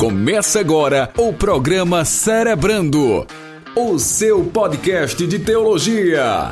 [0.00, 3.26] Começa agora o programa Cerebrando,
[3.76, 6.48] o seu podcast de teologia.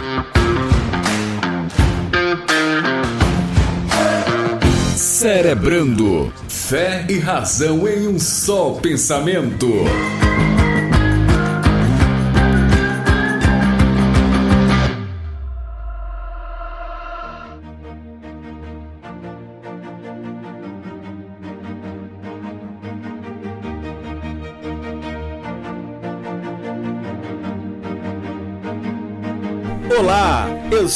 [4.95, 9.67] Cerebrando, fé e razão em um só pensamento.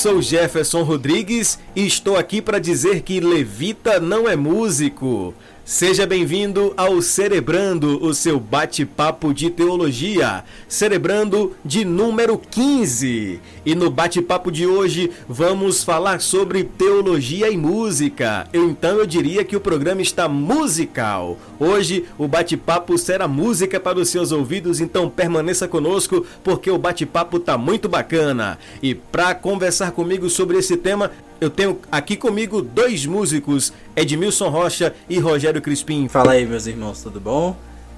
[0.02, 5.33] Sou Jefferson Rodrigues e estou aqui para dizer que Levita não é músico.
[5.65, 10.43] Seja bem-vindo ao Cerebrando, o seu bate-papo de teologia.
[10.66, 13.41] Cerebrando de número 15.
[13.65, 18.48] E no bate-papo de hoje vamos falar sobre teologia e música.
[18.53, 21.39] Então eu diria que o programa está musical.
[21.61, 27.39] Hoje o bate-papo será música para os seus ouvidos, então permaneça conosco porque o bate-papo
[27.39, 28.59] tá muito bacana.
[28.83, 31.12] E para conversar comigo sobre esse tema,
[31.43, 36.07] eu tenho aqui comigo dois músicos, Edmilson Rocha e Rogério Crispim.
[36.07, 37.57] Fala aí, meus irmãos, tudo bom?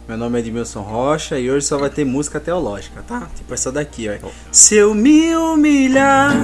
[0.09, 3.29] Meu nome é Edmilson Rocha e hoje só vai ter música teológica, tá?
[3.37, 4.29] Tipo essa daqui, ó.
[4.51, 6.35] Se eu me humilhar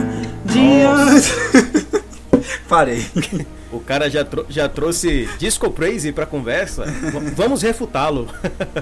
[0.45, 1.33] diante.
[2.69, 3.07] Parei.
[3.73, 6.85] O cara já, trou já trouxe disco praise pra conversa.
[7.35, 8.29] Vamos refutá-lo.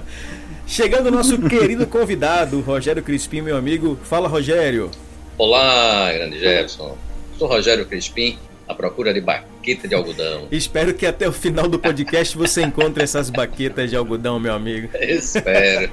[0.66, 3.96] Chegando o nosso querido convidado, Rogério Crispim, meu amigo.
[4.02, 4.90] Fala, Rogério.
[5.38, 6.98] Olá, grande Jefferson.
[7.38, 8.34] Sou Rogério Crispim,
[8.66, 9.22] à procura de
[9.58, 10.46] baqueta de algodão.
[10.50, 14.88] Espero que até o final do podcast você encontre essas baquetas de algodão, meu amigo.
[15.00, 15.90] Espero.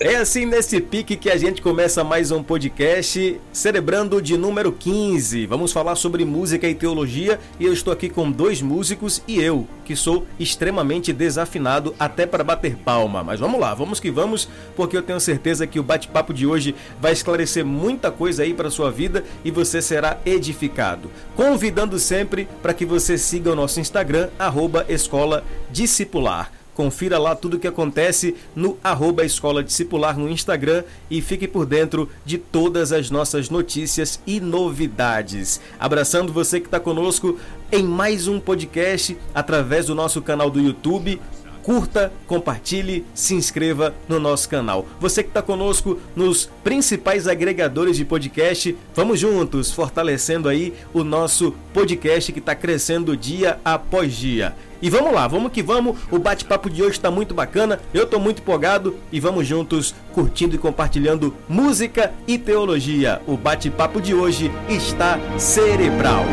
[0.00, 5.46] É assim nesse pique que a gente começa mais um podcast, celebrando de número 15.
[5.46, 9.66] Vamos falar sobre música e teologia e eu estou aqui com dois músicos e eu,
[9.84, 13.22] que sou extremamente desafinado até para bater palma.
[13.22, 16.74] Mas vamos lá, vamos que vamos, porque eu tenho certeza que o bate-papo de hoje
[17.00, 21.10] vai esclarecer muita coisa aí para sua vida e você será edificado.
[21.36, 26.50] Convidando sempre para que você siga o nosso Instagram, arroba Escola Discipular.
[26.74, 31.66] Confira lá tudo o que acontece no arroba Escola Discipular no Instagram e fique por
[31.66, 35.60] dentro de todas as nossas notícias e novidades.
[35.78, 37.38] Abraçando você que está conosco
[37.70, 41.20] em mais um podcast através do nosso canal do YouTube
[41.68, 44.86] curta, compartilhe, se inscreva no nosso canal.
[44.98, 51.54] Você que está conosco nos principais agregadores de podcast, vamos juntos fortalecendo aí o nosso
[51.74, 54.56] podcast que está crescendo dia após dia.
[54.80, 55.98] E vamos lá, vamos que vamos.
[56.10, 57.78] O bate-papo de hoje está muito bacana.
[57.92, 63.20] Eu estou muito empolgado e vamos juntos curtindo e compartilhando música e teologia.
[63.26, 66.24] O bate-papo de hoje está cerebral.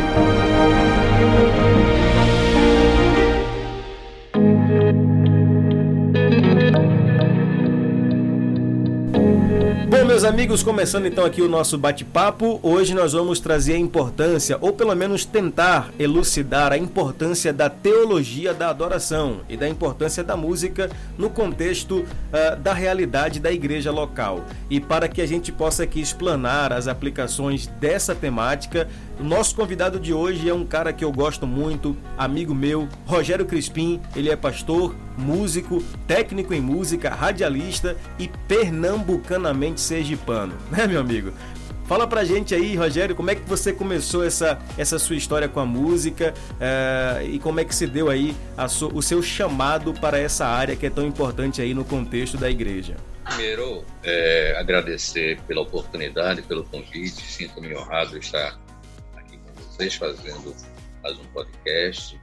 [9.15, 14.57] Bom, meus amigos, começando então aqui o nosso bate-papo, hoje nós vamos trazer a importância,
[14.59, 20.35] ou pelo menos tentar elucidar a importância da teologia da adoração e da importância da
[20.35, 24.43] música no contexto uh, da realidade da igreja local.
[24.69, 29.97] E para que a gente possa aqui explanar as aplicações dessa temática, o nosso convidado
[29.97, 34.01] de hoje é um cara que eu gosto muito, amigo meu, Rogério Crispim.
[34.13, 41.31] Ele é pastor, músico, técnico em música, radialista e pernambucanamente sergipano, né, meu amigo?
[41.85, 45.59] Fala pra gente aí, Rogério, como é que você começou essa, essa sua história com
[45.59, 48.35] a música uh, e como é que se deu aí
[48.67, 52.49] so, o seu chamado para essa área que é tão importante aí no contexto da
[52.49, 52.95] igreja?
[53.23, 58.57] Primeiro, é, agradecer pela oportunidade, pelo convite, sinto-me honrado de estar
[59.75, 60.55] vocês fazendo
[61.03, 62.19] mais um podcast.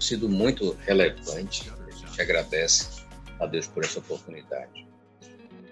[0.00, 1.70] Sido muito relevante.
[1.70, 3.02] A gente agradece
[3.40, 4.86] a Deus por essa oportunidade.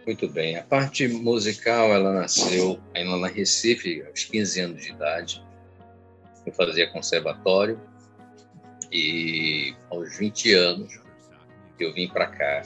[0.07, 0.57] Muito bem.
[0.57, 5.45] A parte musical, ela nasceu ainda na Recife, aos 15 anos de idade.
[6.47, 7.81] Eu fazia conservatório
[8.93, 11.01] e aos 20 anos
[11.79, 12.63] eu vim para cá.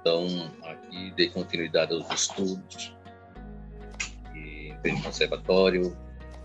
[0.00, 2.94] Então, aqui dei continuidade aos estudos.
[4.34, 5.96] E entrei no conservatório,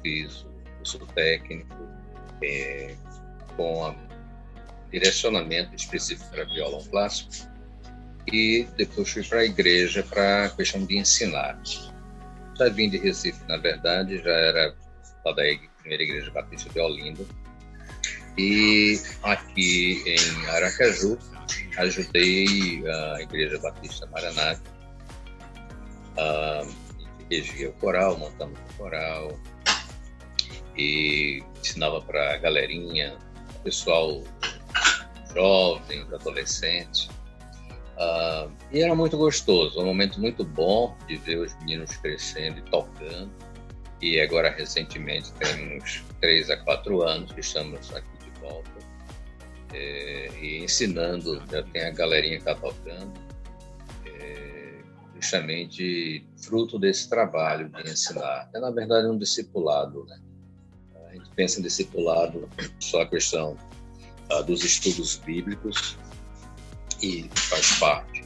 [0.01, 1.75] fiz o curso técnico
[2.41, 2.95] é,
[3.57, 3.95] com a,
[4.91, 7.31] direcionamento específico para violão clássico
[8.31, 11.59] e depois fui para a igreja para a questão de ensinar.
[12.57, 14.75] Já vim de Recife, na verdade, já era
[15.23, 17.25] da primeira igreja batista de Olinda
[18.37, 21.17] e aqui em Aracaju
[21.77, 24.77] ajudei a igreja batista Maranata
[26.17, 26.65] a
[27.29, 29.39] regia o coral, montamos o coral,
[30.75, 33.17] e ensinava para a galerinha,
[33.63, 34.23] pessoal
[35.33, 37.09] jovens, adolescentes.
[37.97, 42.61] Uh, e era muito gostoso, um momento muito bom de ver os meninos crescendo e
[42.69, 43.31] tocando.
[44.01, 48.69] E agora, recentemente, temos três a quatro anos que estamos aqui de volta
[49.73, 51.41] é, e ensinando.
[51.51, 53.11] Já tem a galerinha que está tocando,
[54.05, 54.79] é,
[55.15, 58.49] justamente fruto desse trabalho de ensinar.
[58.53, 60.05] É, na verdade, um discipulado.
[60.05, 60.19] Né?
[61.09, 62.47] A gente pensa em discipulado
[62.79, 63.57] só a questão
[64.45, 65.97] dos estudos bíblicos
[67.01, 68.25] e faz parte.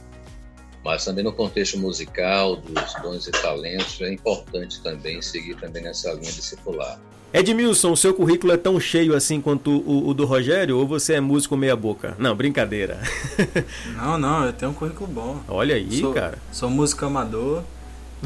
[0.84, 6.12] Mas também no contexto musical, dos dons e talentos, é importante também seguir também nessa
[6.12, 6.98] linha discipular.
[7.32, 11.14] Edmilson, o seu currículo é tão cheio assim quanto o, o do Rogério ou você
[11.14, 12.14] é músico meia boca?
[12.18, 13.00] Não, brincadeira.
[13.96, 15.40] não, não, eu tenho um currículo bom.
[15.48, 16.36] Olha aí, sou, cara.
[16.50, 17.62] Sou músico amador.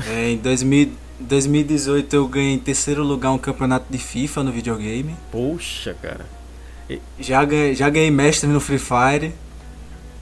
[0.09, 0.91] É, em 2000,
[1.21, 5.15] 2018 eu ganhei em terceiro lugar um campeonato de FIFA no videogame.
[5.31, 6.27] Poxa, cara.
[7.19, 9.33] Já ganhei, já ganhei mestre no Free Fire.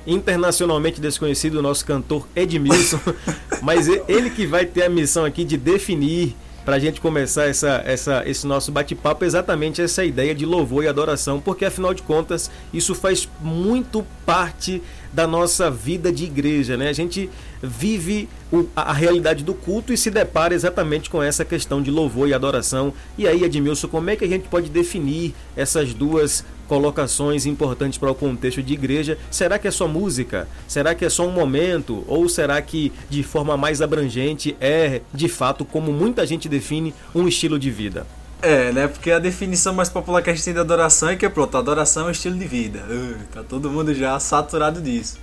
[0.07, 3.01] Internacionalmente desconhecido, o nosso cantor Edmilson.
[3.63, 6.35] mas ele que vai ter a missão aqui de definir
[6.65, 10.89] para a gente começar essa, essa, esse nosso bate-papo exatamente essa ideia de louvor e
[10.89, 14.83] adoração, porque afinal de contas isso faz muito parte
[15.13, 16.89] da nossa vida de igreja, né?
[16.89, 17.31] A gente
[17.63, 21.91] vive o, a, a, realidade do culto e se depara exatamente com essa questão de
[21.91, 22.93] louvor e adoração.
[23.17, 28.11] E aí, Edmilson, como é que a gente pode definir essas duas colocações importantes para
[28.11, 29.19] o contexto de igreja?
[29.31, 30.49] Será que é só música?
[30.67, 32.05] Será que é só um momento?
[32.07, 37.29] Ou será que, de forma mais abrangente, é de fato, como muita gente define, um
[37.29, 38.07] estilo de vida?
[38.43, 38.89] É, né?
[38.89, 42.05] Porque a definição mais popular que a gente tem de adoração é que, pronto, adoração
[42.05, 42.85] é um estilo de vida.
[42.91, 45.19] Uh, todo mundo já saturado disso.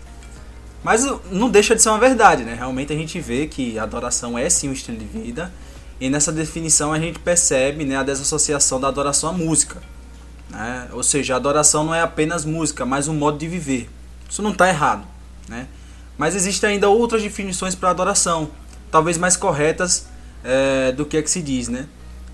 [0.83, 2.55] Mas não deixa de ser uma verdade, né?
[2.55, 5.51] Realmente a gente vê que a adoração é sim um estilo de vida.
[5.99, 9.79] E nessa definição a gente percebe né, a desassociação da adoração à música.
[10.51, 10.89] Né?
[10.91, 13.89] Ou seja, a adoração não é apenas música, mas um modo de viver.
[14.29, 15.05] Isso não está errado.
[15.47, 15.67] Né?
[16.17, 18.51] Mas existem ainda outras definições para adoração,
[18.91, 20.05] talvez mais corretas
[20.43, 21.67] é, do que é que se diz.
[21.67, 21.87] Né?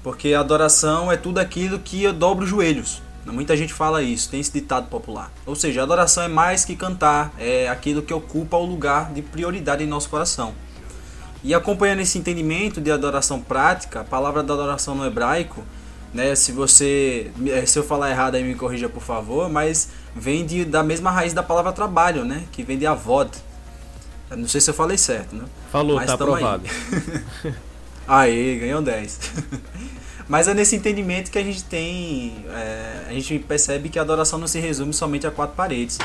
[0.03, 3.01] Porque adoração é tudo aquilo que eu dobro os joelhos.
[3.25, 5.29] Muita gente fala isso, tem esse ditado popular.
[5.45, 9.83] Ou seja, adoração é mais que cantar, é aquilo que ocupa o lugar de prioridade
[9.83, 10.53] em nosso coração.
[11.43, 15.63] E acompanhando esse entendimento de adoração prática, a palavra da adoração no hebraico,
[16.13, 20.45] né, se você eh, se eu falar errado aí me corrija por favor, mas vem
[20.45, 23.29] de, da mesma raiz da palavra trabalho, né, que vem de avod.
[24.29, 25.45] Não sei se eu falei certo, né?
[25.71, 26.63] Falou, mas tá aprovado.
[28.07, 28.59] Aí.
[28.59, 29.19] ganhou 10.
[30.27, 34.37] Mas é nesse entendimento que a gente tem, é, a gente percebe que a adoração
[34.37, 35.97] não se resume somente a quatro paredes,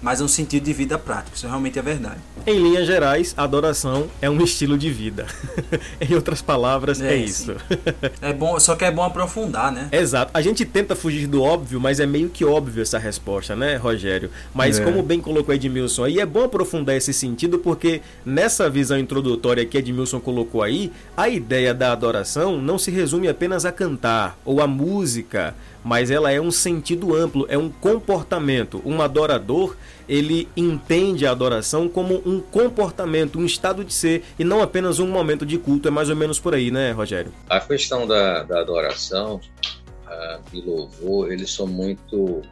[0.00, 1.36] mas um sentido de vida prático.
[1.36, 2.20] Isso realmente é verdade.
[2.46, 5.26] Em linhas gerais, a adoração é um estilo de vida.
[6.00, 7.54] em outras palavras, é, é isso.
[8.20, 9.88] é bom, só que é bom aprofundar, né?
[9.92, 10.30] Exato.
[10.32, 14.30] A gente tenta fugir do óbvio, mas é meio que óbvio essa resposta, né, Rogério?
[14.54, 14.84] Mas é.
[14.84, 19.76] como bem colocou Edmilson aí, é bom aprofundar esse sentido porque nessa visão introdutória que
[19.76, 24.66] Edmilson colocou aí, a ideia da adoração não se resume apenas a cantar ou a
[24.66, 25.54] música,
[25.84, 28.82] mas ela é um sentido amplo, é um comportamento.
[28.84, 29.76] Um adorador,
[30.08, 35.06] ele entende a adoração como um comportamento, um estado de ser e não apenas um
[35.06, 35.88] momento de culto.
[35.88, 37.32] É mais ou menos por aí, né, Rogério?
[37.48, 39.40] A questão da, da adoração
[40.52, 42.42] e louvor, eles são muito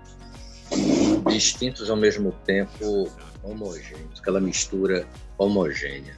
[1.29, 3.10] distintos ao mesmo tempo
[3.43, 5.06] homogêneos, aquela mistura
[5.39, 6.17] homogênea.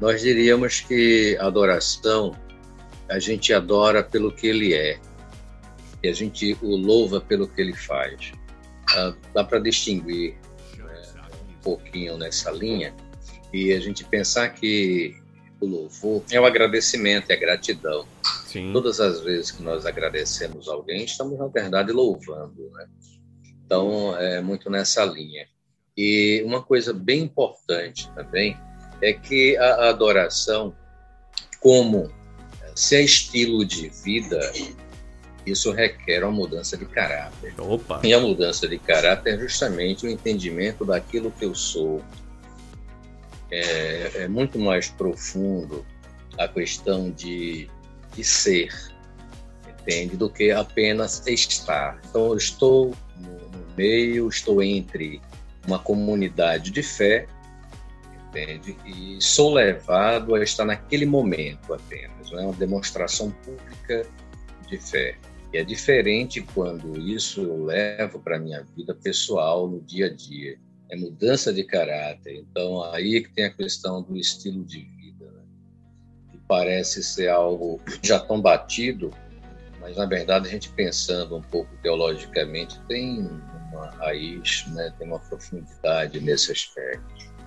[0.00, 2.34] Nós diríamos que a adoração
[3.08, 4.98] a gente adora pelo que ele é,
[6.04, 8.32] e a gente o louva pelo que ele faz.
[8.90, 10.36] Ah, dá para distinguir
[10.76, 11.02] né,
[11.48, 12.94] um pouquinho nessa linha
[13.50, 15.16] e a gente pensar que
[15.58, 18.06] o louvor é o agradecimento, é a gratidão.
[18.46, 18.70] Sim.
[18.74, 22.70] Todas as vezes que nós agradecemos alguém, estamos, na verdade, louvando.
[22.74, 22.86] Né?
[23.64, 25.46] Então, é muito nessa linha.
[25.96, 28.58] E uma coisa bem importante também
[29.00, 30.76] é que a adoração,
[31.60, 32.12] como
[32.74, 34.52] se é estilo de vida,
[35.46, 37.54] isso requer uma mudança de caráter.
[37.58, 38.00] Opa.
[38.02, 42.02] E a mudança de caráter é justamente o entendimento daquilo que eu sou.
[43.50, 45.84] É, é muito mais profundo
[46.38, 47.68] a questão de,
[48.14, 48.72] de ser,
[49.68, 50.16] entende?
[50.16, 52.00] Do que apenas estar.
[52.08, 55.20] Então, eu estou no meio, estou entre
[55.66, 57.26] uma comunidade de fé,
[58.28, 58.76] entende?
[58.84, 62.30] E sou levado a estar naquele momento apenas.
[62.30, 64.06] Não é uma demonstração pública
[64.68, 65.16] de fé.
[65.54, 70.12] E é diferente quando isso eu levo para a minha vida pessoal, no dia a
[70.12, 70.58] dia.
[70.90, 72.38] É mudança de caráter.
[72.38, 75.42] Então, aí é que tem a questão do estilo de vida, né?
[76.32, 79.12] que parece ser algo já tão batido,
[79.80, 83.40] mas, na verdade, a gente pensando um pouco teologicamente, tem um
[83.74, 87.02] uma raiz, né, tem uma profundidade nesse aspecto.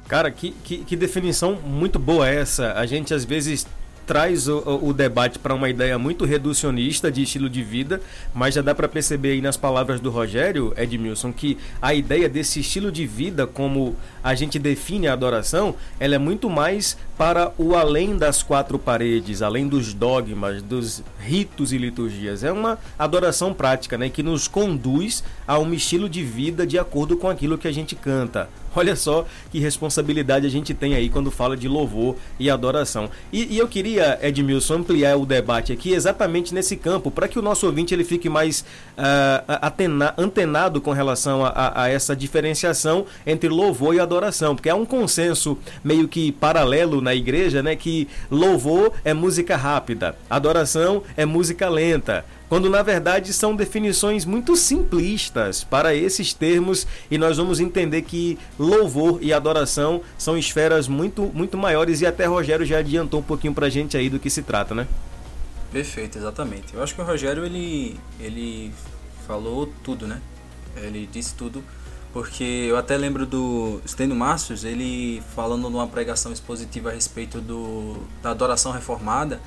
[0.08, 2.74] Cara, que, que, que definição muito boa é essa.
[2.74, 3.66] A gente às vezes
[4.08, 8.02] traz o, o debate para uma ideia muito reducionista de estilo de vida,
[8.34, 12.62] mas já dá para perceber aí nas palavras do Rogério Edmilson que a ideia desse
[12.62, 17.76] estilo de vida, como a gente define a adoração, ela é muito mais para o
[17.76, 22.44] além das quatro paredes, além dos dogmas, dos ritos e liturgias.
[22.44, 27.18] É uma adoração prática, né, que nos conduz a um estilo de vida de acordo
[27.18, 28.48] com aquilo que a gente canta.
[28.78, 33.10] Olha só que responsabilidade a gente tem aí quando fala de louvor e adoração.
[33.34, 37.42] E, e eu queria, Edmilson, ampliar o debate aqui exatamente nesse campo, para que o
[37.42, 38.62] nosso ouvinte ele fique mais
[38.96, 44.70] uh, atena, antenado com relação a, a, a essa diferenciação entre louvor e adoração, porque
[44.70, 51.02] há um consenso meio que paralelo na igreja, né, que louvor é música rápida, adoração
[51.16, 57.38] é música lenta quando na verdade são definições muito simplistas para esses termos e nós
[57.38, 62.80] vamos entender que louvor e adoração são esferas muito, muito maiores e até Rogério já
[62.80, 64.88] adiantou um pouquinho para a gente aí do que se trata, né?
[65.72, 66.74] Perfeito, exatamente.
[66.74, 68.72] Eu acho que o Rogério ele, ele
[69.28, 70.22] falou tudo, né?
[70.78, 71.62] Ele disse tudo,
[72.14, 77.98] porque eu até lembro do Stênio Márcios, ele falando numa pregação expositiva a respeito do,
[78.24, 79.42] da adoração reformada,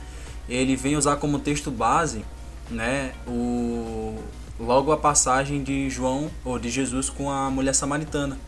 [0.49, 2.25] ele vem usar como texto base
[2.71, 4.17] né, o,
[4.59, 8.39] logo a passagem de João ou de Jesus com a mulher samaritana,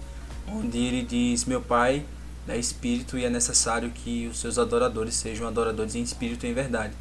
[0.49, 2.05] onde ele diz: Meu Pai
[2.49, 6.55] é espírito e é necessário que os seus adoradores sejam adoradores em espírito e em
[6.55, 6.95] verdade.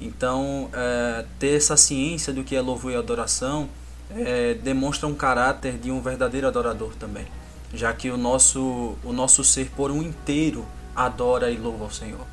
[0.00, 3.68] Então, é, ter essa ciência do que é louvor e adoração
[4.10, 7.26] é, demonstra um caráter de um verdadeiro adorador também,
[7.72, 12.26] já que o nosso, o nosso ser por um inteiro adora e louva ao Senhor.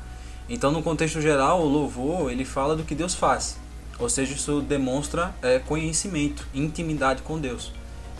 [0.48, 3.56] Então, no contexto geral, o louvor ele fala do que Deus faz,
[4.00, 7.70] ou seja, isso demonstra é, conhecimento, intimidade com Deus.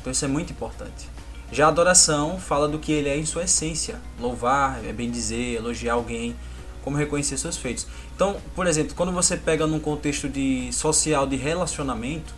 [0.00, 1.08] Então isso é muito importante.
[1.50, 5.56] Já a adoração fala do que ele é em sua essência: louvar, é bem dizer,
[5.56, 6.36] elogiar alguém,
[6.82, 7.86] como reconhecer seus feitos.
[8.14, 12.34] Então, por exemplo, quando você pega num contexto de social de relacionamento,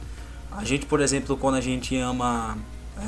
[0.50, 2.56] a gente, por exemplo, quando a gente ama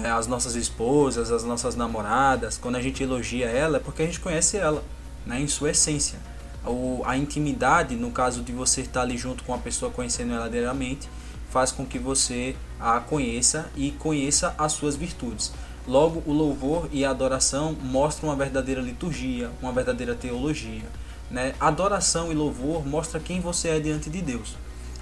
[0.03, 4.07] é, as nossas esposas, as nossas namoradas, quando a gente elogia ela, é porque a
[4.07, 4.83] gente conhece ela,
[5.25, 6.19] né, em sua essência
[6.67, 10.49] o, a intimidade, no caso de você estar ali junto com a pessoa conhecendo ela
[10.49, 11.09] diariamente,
[11.51, 15.53] faz com que você a conheça e conheça as suas virtudes.
[15.87, 20.83] Logo, o louvor e a adoração mostram uma verdadeira liturgia, uma verdadeira teologia.
[21.31, 21.55] Né?
[21.61, 24.57] Adoração e louvor mostra quem você é diante de Deus.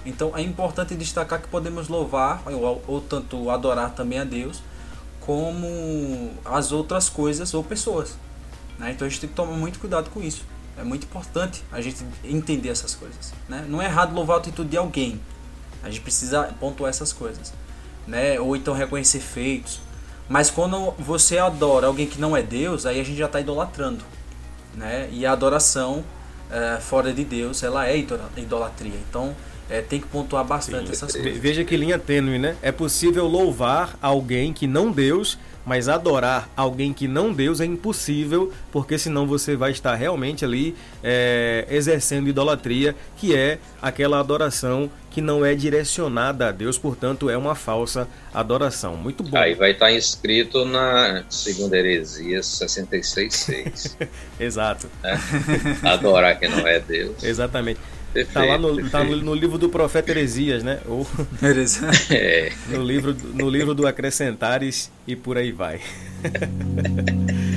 [0.05, 4.61] Então é importante destacar que podemos louvar ou, ou tanto adorar também a Deus,
[5.21, 8.17] como as outras coisas ou pessoas.
[8.77, 8.91] Né?
[8.91, 10.45] Então a gente tem que tomar muito cuidado com isso.
[10.77, 13.33] É muito importante a gente entender essas coisas.
[13.47, 13.65] Né?
[13.67, 15.19] Não é errado louvar a atitude de alguém.
[15.83, 17.53] A gente precisa pontuar essas coisas.
[18.07, 18.39] Né?
[18.39, 19.79] Ou então reconhecer feitos.
[20.27, 24.03] Mas quando você adora alguém que não é Deus, aí a gente já está idolatrando.
[24.73, 25.09] Né?
[25.11, 26.03] E a adoração
[26.49, 27.97] é, fora de Deus, ela é
[28.37, 28.97] idolatria.
[29.09, 29.35] Então
[29.69, 31.37] é, tem que pontuar bastante Sim, essas coisas.
[31.37, 32.55] Veja que linha tênue, né?
[32.61, 38.51] É possível louvar alguém que não Deus mas adorar alguém que não Deus é impossível,
[38.71, 45.21] porque senão você vai estar realmente ali é, exercendo idolatria, que é aquela adoração que
[45.21, 48.97] não é direcionada a Deus, portanto é uma falsa adoração.
[48.97, 49.37] Muito bom.
[49.37, 54.07] Aí vai estar inscrito na segunda heresia 66.6.
[54.39, 54.89] Exato.
[55.03, 55.19] Né?
[55.83, 57.23] Adorar quem não é Deus.
[57.23, 57.79] Exatamente.
[58.13, 60.79] Perfeito, tá lá no, tá no, no, livro do profeta Heresias, né?
[60.85, 61.07] Ou
[62.69, 65.81] no, livro, no livro do Acrescentares e por aí vai.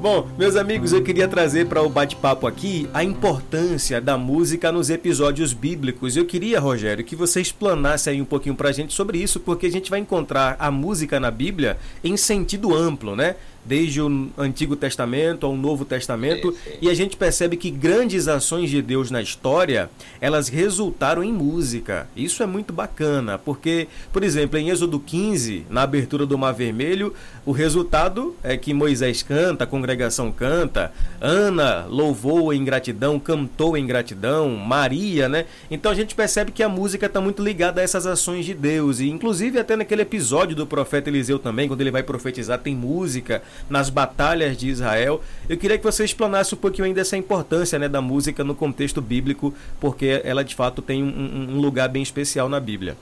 [0.00, 4.90] Bom, meus amigos, eu queria trazer para o bate-papo aqui a importância da música nos
[4.90, 6.16] episódios bíblicos.
[6.16, 9.66] Eu queria, Rogério, que você explanasse aí um pouquinho para a gente sobre isso, porque
[9.66, 13.34] a gente vai encontrar a música na Bíblia em sentido amplo, né?
[13.64, 16.78] Desde o Antigo Testamento ao Novo Testamento, sim, sim.
[16.82, 22.08] e a gente percebe que grandes ações de Deus na história, elas resultaram em música.
[22.16, 27.12] Isso é muito bacana, porque, por exemplo, em Êxodo 15, na abertura do Mar Vermelho,
[27.44, 33.86] o resultado é que Moisés canta, a congregação canta, Ana louvou em gratidão, cantou em
[33.86, 35.46] gratidão, Maria, né?
[35.70, 39.00] Então a gente percebe que a música está muito ligada a essas ações de Deus,
[39.00, 43.42] e inclusive até naquele episódio do profeta Eliseu também, quando ele vai profetizar, tem música
[43.68, 45.22] nas batalhas de Israel.
[45.48, 49.00] Eu queria que você explanasse um pouquinho ainda essa importância né, da música no contexto
[49.00, 52.96] bíblico, porque ela de fato tem um, um lugar bem especial na Bíblia.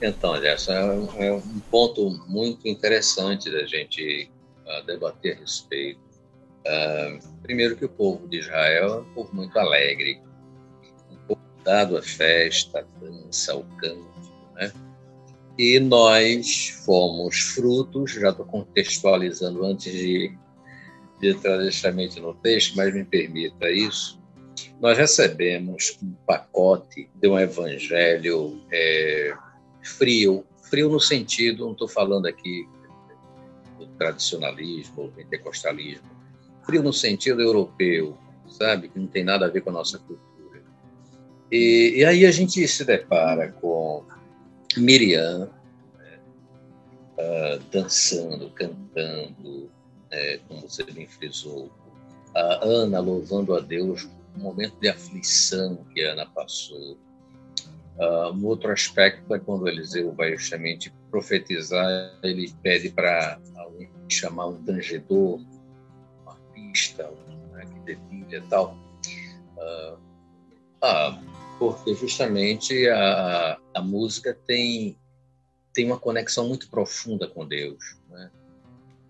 [0.00, 4.30] Então, Gerson, é um ponto muito interessante da gente
[4.64, 6.00] uh, debater a respeito.
[6.60, 10.20] Uh, primeiro que o povo de Israel é um povo muito alegre.
[11.64, 14.72] dado à festa, à dança, ao canto, né?
[15.58, 20.32] E nós fomos frutos, já estou contextualizando antes de,
[21.20, 24.22] de entrar diretamente no texto, mas me permita isso.
[24.80, 29.36] Nós recebemos um pacote de um evangelho é,
[29.82, 32.68] frio, frio no sentido, não estou falando aqui
[33.76, 36.06] do tradicionalismo ou pentecostalismo,
[36.64, 38.16] frio no sentido europeu,
[38.48, 38.88] sabe?
[38.88, 40.62] Que não tem nada a ver com a nossa cultura.
[41.50, 44.04] E, e aí a gente se depara com
[44.76, 45.50] Miriam
[47.18, 49.70] uh, dançando, cantando,
[50.10, 51.70] né, como você bem frisou,
[52.34, 56.96] a Ana louvando a Deus no momento de aflição que a Ana passou.
[57.98, 64.46] Uh, um outro aspecto é quando Eliseu vai justamente profetizar, ele pede para alguém chamar
[64.46, 67.10] um tangedor, um arpista,
[67.52, 68.78] né, que dedilha e tal.
[69.56, 69.98] Uh,
[70.80, 71.18] ah,
[71.58, 74.96] porque justamente a, a música tem,
[75.74, 77.96] tem uma conexão muito profunda com Deus.
[78.08, 78.30] Né?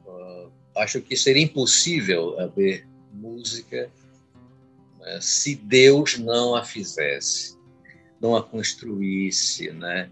[0.06, 3.90] Uh, acho que seria impossível haver música
[4.98, 7.56] né, se Deus não a fizesse,
[8.20, 10.10] não a construísse, né?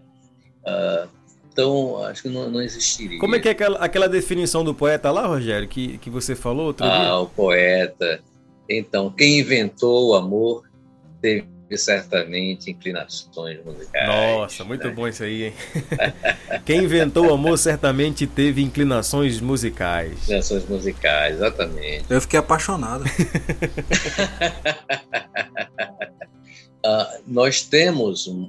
[0.63, 1.09] Uh,
[1.51, 3.19] então, acho que não, não, existiria.
[3.19, 6.67] Como é que é aquela, aquela definição do poeta lá, Rogério, que, que você falou
[6.67, 7.15] outro ah, dia?
[7.15, 8.21] o poeta.
[8.69, 10.69] Então, quem inventou o amor
[11.19, 14.07] teve certamente inclinações musicais.
[14.07, 14.93] Nossa, muito né?
[14.93, 15.53] bom isso aí, hein?
[16.65, 20.13] Quem inventou o amor certamente teve inclinações musicais.
[20.23, 22.05] Inclinações musicais, exatamente.
[22.09, 23.03] Eu fiquei apaixonado.
[26.85, 28.47] uh, nós temos um,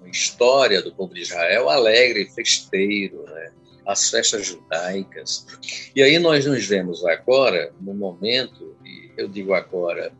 [0.00, 3.50] uma história do povo de Israel alegre, festeiro, né?
[3.86, 5.46] as festas judaicas.
[5.94, 10.12] E aí nós nos vemos agora, no momento, e eu digo agora,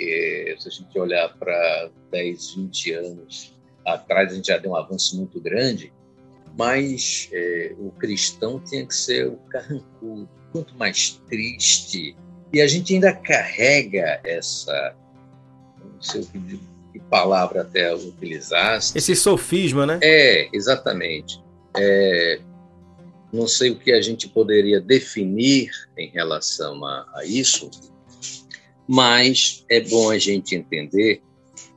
[0.00, 3.54] porque se a gente olhar para 10, 20 anos
[3.86, 5.92] atrás, a gente já deu um avanço muito grande,
[6.56, 12.16] mas é, o cristão tinha que ser o carrancudo, muito mais triste.
[12.52, 14.96] E a gente ainda carrega essa,
[15.78, 16.60] não sei que,
[16.92, 18.96] que palavra até utilizasse.
[18.96, 20.00] Esse sofisma, né?
[20.02, 21.42] É, exatamente.
[21.76, 22.40] É,
[23.30, 27.70] não sei o que a gente poderia definir em relação a, a isso,
[28.92, 31.22] mas é bom a gente entender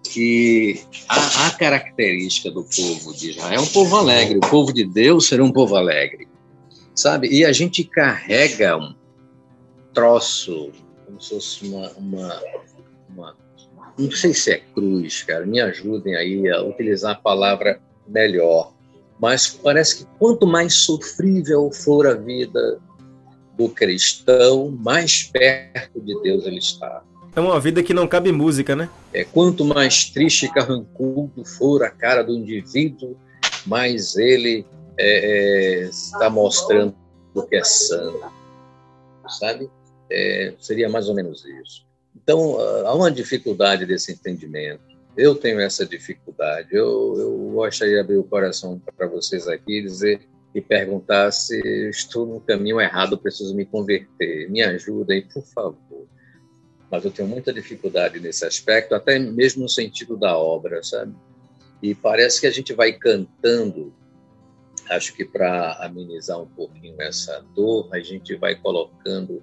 [0.04, 4.84] que a, a, característica do povo de Israel é um povo alegre, o povo de
[4.84, 6.28] Deus será um povo alegre,
[6.96, 7.28] sabe?
[7.28, 8.96] E a gente carrega um
[9.94, 10.72] troço,
[11.06, 12.44] como se fosse uma, uma,
[13.10, 13.36] uma
[13.96, 18.74] não sei se é cruz, cara, me ajudem aí a utilizar a palavra melhor,
[19.20, 22.82] mas parece que quanto mais sofrível for a vida
[23.58, 27.04] do cristão, mais perto de Deus ele está.
[27.36, 28.90] É uma vida que não cabe música, né?
[29.12, 33.18] É, quanto mais triste e carrancudo for a cara do indivíduo,
[33.66, 34.66] mais ele
[34.98, 36.96] é, é, está mostrando
[37.34, 38.32] o que é santo,
[39.40, 39.70] sabe?
[40.12, 41.84] É, seria mais ou menos isso.
[42.16, 44.82] Então, há uma dificuldade desse entendimento.
[45.18, 46.70] Eu tenho essa dificuldade.
[46.72, 50.22] Eu, eu gostaria de abrir o coração para vocês aqui e dizer
[50.54, 54.50] e perguntar se estou no caminho errado, preciso me converter.
[54.50, 56.08] Me ajuda aí, por favor.
[56.92, 61.16] Mas eu tenho muita dificuldade nesse aspecto, até mesmo no sentido da obra, sabe?
[61.82, 63.92] E parece que a gente vai cantando,
[64.90, 69.42] acho que para amenizar um pouquinho essa dor, a gente vai colocando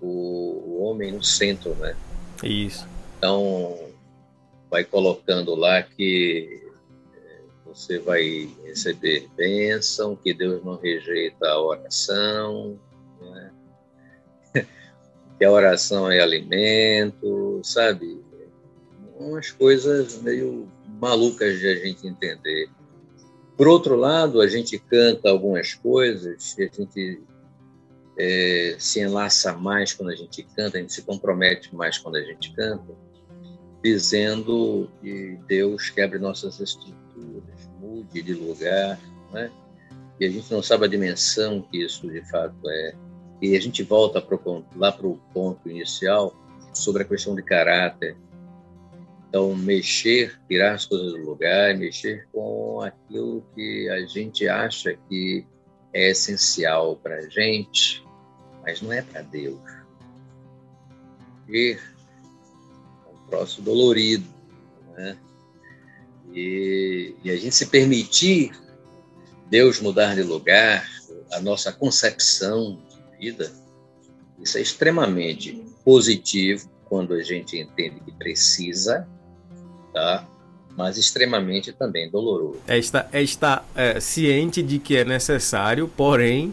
[0.00, 1.94] o, o homem no centro, né?
[2.42, 2.88] Isso.
[3.18, 3.78] Então,
[4.70, 6.63] vai colocando lá que
[7.74, 12.78] você vai receber bênção, que Deus não rejeita a oração,
[13.20, 13.52] né?
[15.36, 18.22] que a oração é alimento, sabe?
[19.18, 20.68] Umas coisas meio
[21.00, 22.70] malucas de a gente entender.
[23.56, 27.22] Por outro lado, a gente canta algumas coisas a gente
[28.16, 32.22] é, se enlaça mais quando a gente canta, a gente se compromete mais quando a
[32.22, 32.94] gente canta,
[33.84, 38.98] dizendo que Deus quebre nossas estruturas mude de lugar,
[39.30, 39.50] né?
[40.18, 42.94] e a gente não sabe a dimensão que isso de fato é.
[43.42, 46.34] E a gente volta pro, lá para o ponto inicial
[46.72, 48.16] sobre a questão de caráter.
[49.28, 55.44] Então, mexer, tirar as coisas do lugar, mexer com aquilo que a gente acha que
[55.92, 58.02] é essencial para a gente,
[58.62, 59.60] mas não é para Deus.
[61.48, 61.93] Um
[63.34, 64.24] troço dolorido,
[64.96, 65.16] né?
[66.32, 68.52] E, e a gente se permitir
[69.50, 70.88] Deus mudar de lugar,
[71.32, 73.52] a nossa concepção de vida,
[74.40, 79.06] isso é extremamente positivo quando a gente entende que precisa,
[79.92, 80.26] tá?
[80.76, 82.60] mas extremamente também doloroso.
[82.66, 86.52] É estar, é estar é, ciente de que é necessário, porém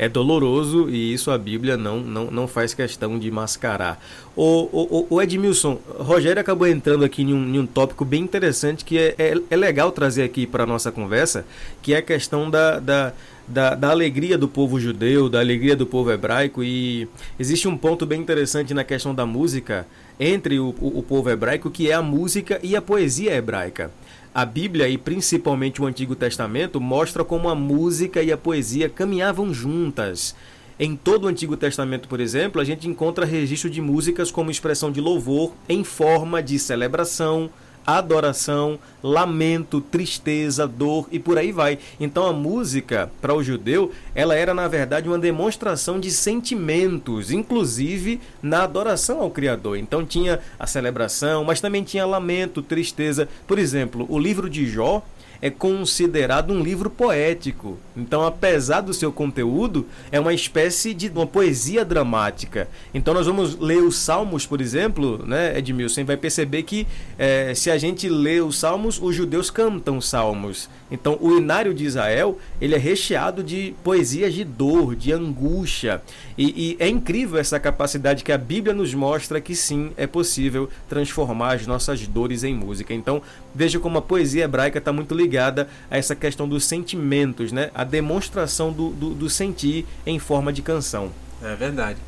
[0.00, 4.02] é doloroso e isso a Bíblia não, não, não faz questão de mascarar.
[4.34, 8.82] O, o, o Edmilson, Rogério acabou entrando aqui em um, em um tópico bem interessante
[8.82, 11.44] que é, é, é legal trazer aqui para a nossa conversa,
[11.82, 13.12] que é a questão da, da,
[13.46, 16.64] da, da, alegria do povo judeu, da alegria do povo hebraico.
[16.64, 17.06] E
[17.38, 19.86] existe um ponto bem interessante na questão da música
[20.18, 23.90] entre o, o, o povo hebraico, que é a música e a poesia hebraica.
[24.32, 29.52] A Bíblia e principalmente o Antigo Testamento mostra como a música e a poesia caminhavam
[29.52, 30.36] juntas.
[30.78, 34.92] Em todo o Antigo Testamento, por exemplo, a gente encontra registro de músicas como expressão
[34.92, 37.50] de louvor em forma de celebração,
[37.98, 41.78] adoração, lamento, tristeza, dor e por aí vai.
[41.98, 48.20] Então a música para o judeu, ela era na verdade uma demonstração de sentimentos, inclusive
[48.42, 49.78] na adoração ao criador.
[49.78, 53.28] Então tinha a celebração, mas também tinha lamento, tristeza.
[53.46, 55.02] Por exemplo, o livro de Jó,
[55.42, 57.78] é considerado um livro poético.
[57.96, 62.68] Então, apesar do seu conteúdo, é uma espécie de uma poesia dramática.
[62.92, 66.86] Então, nós vamos ler os Salmos, por exemplo, né, Edmilson, vai perceber que
[67.18, 70.68] é, se a gente lê os Salmos, os judeus cantam Salmos.
[70.90, 76.02] Então, o Inário de Israel, ele é recheado de poesias de dor, de angústia.
[76.36, 80.68] E, e é incrível essa capacidade que a Bíblia nos mostra que sim, é possível
[80.88, 82.92] transformar as nossas dores em música.
[82.92, 83.22] Então,
[83.54, 87.70] veja como a poesia hebraica está muito ligada a essa questão dos sentimentos, né?
[87.74, 91.10] A demonstração do, do, do sentir em forma de canção.
[91.42, 91.98] É verdade.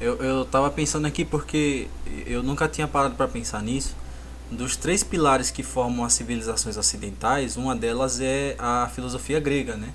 [0.00, 1.86] Eu, eu pensando aqui porque
[2.26, 4.01] eu nunca tinha parado para pensar nisso
[4.52, 9.92] dos três pilares que formam as civilizações ocidentais, uma delas é a filosofia grega, né?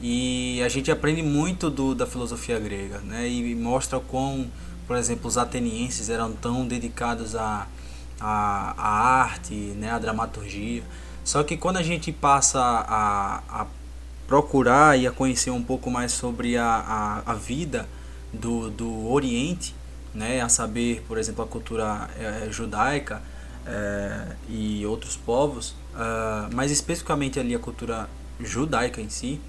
[0.00, 3.28] E a gente aprende muito do, da filosofia grega, né?
[3.28, 4.50] E mostra como,
[4.86, 7.66] por exemplo, os atenienses eram tão dedicados à
[8.20, 9.90] a, a, arte, né?
[9.90, 10.82] A dramaturgia.
[11.24, 13.66] Só que quando a gente passa a, a
[14.26, 17.88] procurar e a conhecer um pouco mais sobre a, a, a vida
[18.32, 19.74] do, do Oriente,
[20.12, 20.40] né?
[20.40, 23.22] A saber, por exemplo, a cultura é, judaica,
[23.66, 28.08] é, e outros povos, uh, mas especificamente ali a cultura
[28.40, 29.40] judaica em si,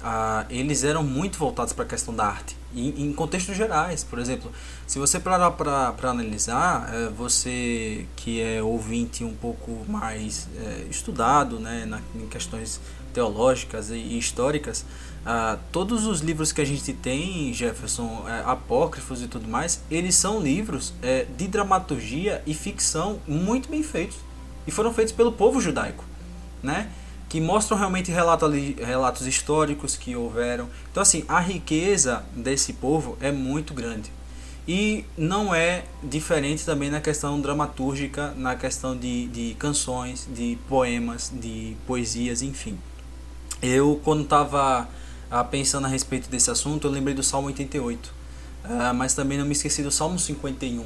[0.00, 4.02] uh, eles eram muito voltados para a questão da arte, em, em contextos gerais.
[4.02, 4.50] Por exemplo,
[4.86, 11.58] se você parar para analisar, uh, você que é ouvinte um pouco mais é, estudado
[11.58, 12.80] né, na, em questões
[13.12, 14.84] teológicas e históricas,
[15.24, 20.16] ah, todos os livros que a gente tem, Jefferson, é, apócrifos e tudo mais, eles
[20.16, 24.16] são livros é, de dramaturgia e ficção muito bem feitos.
[24.66, 26.04] E foram feitos pelo povo judaico,
[26.62, 26.90] né?
[27.28, 30.68] Que mostram realmente relato relatos históricos que houveram.
[30.90, 34.10] Então, assim, a riqueza desse povo é muito grande.
[34.66, 41.32] E não é diferente também na questão dramatúrgica, na questão de, de canções, de poemas,
[41.34, 42.78] de poesias, enfim.
[43.60, 44.88] Eu, quando estava
[45.32, 48.12] ah, pensando a respeito desse assunto, eu lembrei do Salmo 88.
[48.64, 50.84] Ah, mas também não me esqueci do Salmo 51,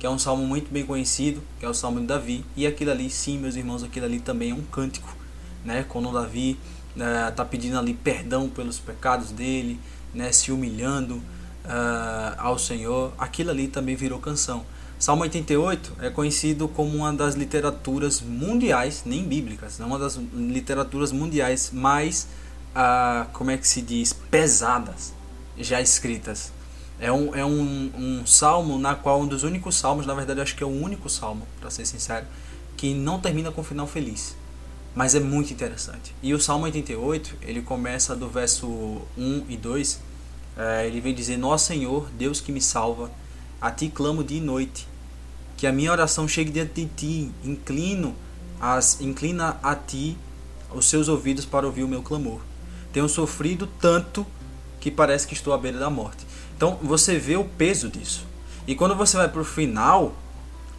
[0.00, 2.44] que é um salmo muito bem conhecido, que é o Salmo de Davi.
[2.56, 5.16] E aquilo ali, sim, meus irmãos, aquilo ali também é um cântico.
[5.64, 5.86] Né?
[5.88, 6.58] Quando Davi
[6.96, 9.78] está ah, pedindo ali perdão pelos pecados dele,
[10.12, 10.32] né?
[10.32, 11.22] se humilhando
[12.36, 14.66] ao Senhor, aquilo ali também virou canção.
[14.98, 21.10] Salmo 88 é conhecido como uma das literaturas mundiais, nem bíblicas, é uma das literaturas
[21.10, 22.28] mundiais mais
[22.74, 25.12] ah, como é que se diz, pesadas
[25.58, 26.52] já escritas.
[26.98, 30.56] É um, é um, um salmo na qual um dos únicos salmos, na verdade acho
[30.56, 32.26] que é o único salmo, para ser sincero,
[32.76, 34.36] que não termina com um final feliz.
[34.94, 36.14] Mas é muito interessante.
[36.22, 38.68] E o Salmo 88, ele começa do verso
[39.18, 40.00] 1 e 2.
[40.56, 43.10] É, ele vem dizer: Nosso Senhor, Deus que me salva,
[43.60, 44.86] a ti clamo dia e noite.
[45.56, 47.32] Que a minha oração chegue diante de ti.
[47.42, 48.14] Inclino
[48.60, 50.16] as, inclina a ti
[50.72, 52.40] os seus ouvidos para ouvir o meu clamor.
[52.94, 54.24] Tenho sofrido tanto
[54.80, 56.24] que parece que estou à beira da morte.
[56.56, 58.24] Então você vê o peso disso.
[58.68, 60.14] E quando você vai para o final,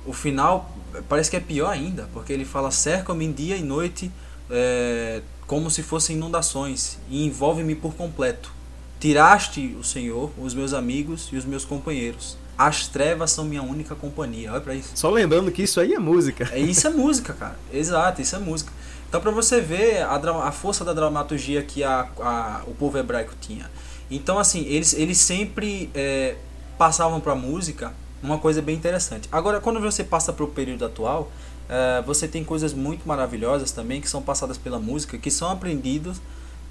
[0.06, 0.74] o final
[1.10, 4.10] parece que é pior ainda, porque ele fala: cerca-me dia e noite
[4.50, 8.50] é, como se fossem inundações e envolve-me por completo.
[8.98, 12.38] Tiraste o Senhor, os meus amigos e os meus companheiros.
[12.58, 14.54] As trevas são minha única companhia.
[14.54, 14.92] Olha para isso.
[14.96, 16.50] Só lembrando que isso aí é música.
[16.54, 17.60] É, isso é música, cara.
[17.74, 18.72] Exato, isso é música.
[19.16, 23.32] Então, para você ver a, a, força da dramaturgia que a, a, o povo hebraico
[23.40, 23.72] tinha.
[24.12, 26.36] Então, assim, eles, eles sempre é,
[26.78, 29.30] passavam para a música uma coisa bem interessante.
[29.32, 31.32] Agora, quando você passa para o período atual,
[31.70, 36.22] é, você tem coisas muito maravilhosas também que são passadas pela música, que são aprendidas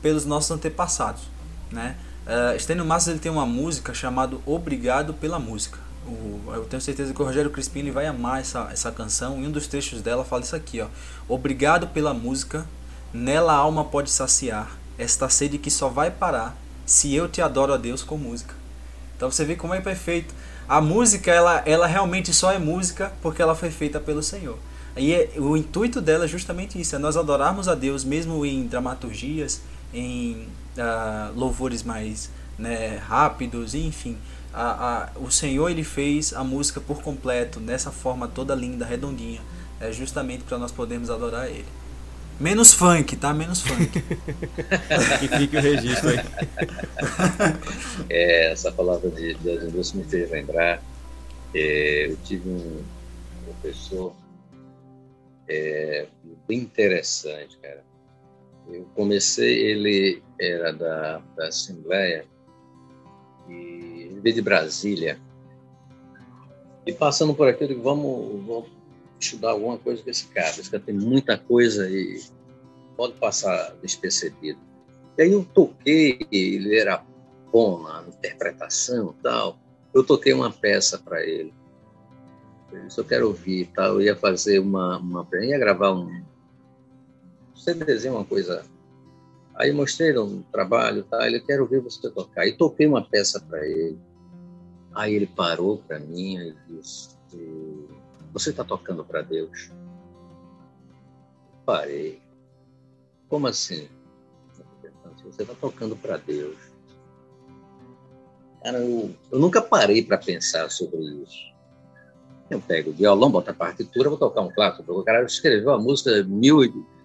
[0.02, 1.22] pelos nossos antepassados,
[1.72, 1.96] né?
[2.26, 5.78] Uh, Stênio Massas ele tem uma música chamada Obrigado pela Música.
[6.06, 9.42] O, eu tenho certeza que o Rogério Crispim ele vai amar essa, essa canção.
[9.42, 10.86] E um dos trechos dela fala isso aqui, ó.
[11.28, 12.66] Obrigado pela música,
[13.12, 17.72] nela a alma pode saciar esta sede que só vai parar se eu te adoro
[17.72, 18.54] a Deus com música.
[19.16, 20.34] Então você vê como é perfeito.
[20.68, 24.58] A música, ela, ela realmente só é música porque ela foi feita pelo Senhor.
[24.96, 28.66] E é, o intuito dela é justamente isso, é nós adorarmos a Deus mesmo em
[28.66, 29.60] dramaturgias,
[29.92, 30.46] em
[30.78, 34.16] uh, louvores mais né, rápidos, enfim.
[34.54, 39.40] A, a, o Senhor ele fez a música por completo, nessa forma toda linda, redondinha,
[39.80, 41.66] é justamente para nós podermos adorar Ele.
[42.38, 43.34] Menos funk, tá?
[43.34, 43.90] Menos funk.
[45.20, 46.18] que fique o registro aí.
[48.08, 50.82] É, essa palavra de Deus me fez lembrar.
[51.54, 52.82] É, eu tive um
[53.44, 54.14] professor
[55.48, 56.06] é,
[56.48, 57.84] bem interessante, cara.
[58.68, 62.24] Eu comecei, ele era da, da Assembleia,
[63.48, 63.73] e
[64.24, 65.20] ele de Brasília.
[66.86, 68.70] E passando por aqui, eu digo, vamos, vamos
[69.20, 70.48] estudar alguma coisa com esse cara.
[70.48, 72.22] Esse cara tem muita coisa e
[72.96, 74.58] pode passar despercebido.
[75.16, 77.04] E aí eu toquei, ele era
[77.52, 79.58] bom na interpretação e tal.
[79.92, 81.52] Eu toquei uma peça para ele.
[82.72, 83.94] Eu disse, eu quero ouvir tal.
[83.94, 86.24] Eu ia fazer uma, uma ia gravar um
[87.54, 88.64] CDzinho, uma coisa.
[89.54, 91.26] Aí mostrei um trabalho, tá?
[91.26, 92.46] Ele quero ver você tocar.
[92.46, 93.98] E toquei uma peça para ele.
[94.94, 97.16] Aí ele parou para mim e disse:
[98.32, 99.70] Você está tocando para Deus?
[101.66, 102.22] Parei.
[103.28, 103.88] Como assim?
[105.24, 106.56] Você está tocando para Deus.
[108.62, 111.52] Cara, eu, eu nunca parei para pensar sobre isso.
[112.50, 114.92] Eu pego o violão, boto a partitura, vou tocar um clássico.
[114.92, 116.60] O cara escreveu a música mil,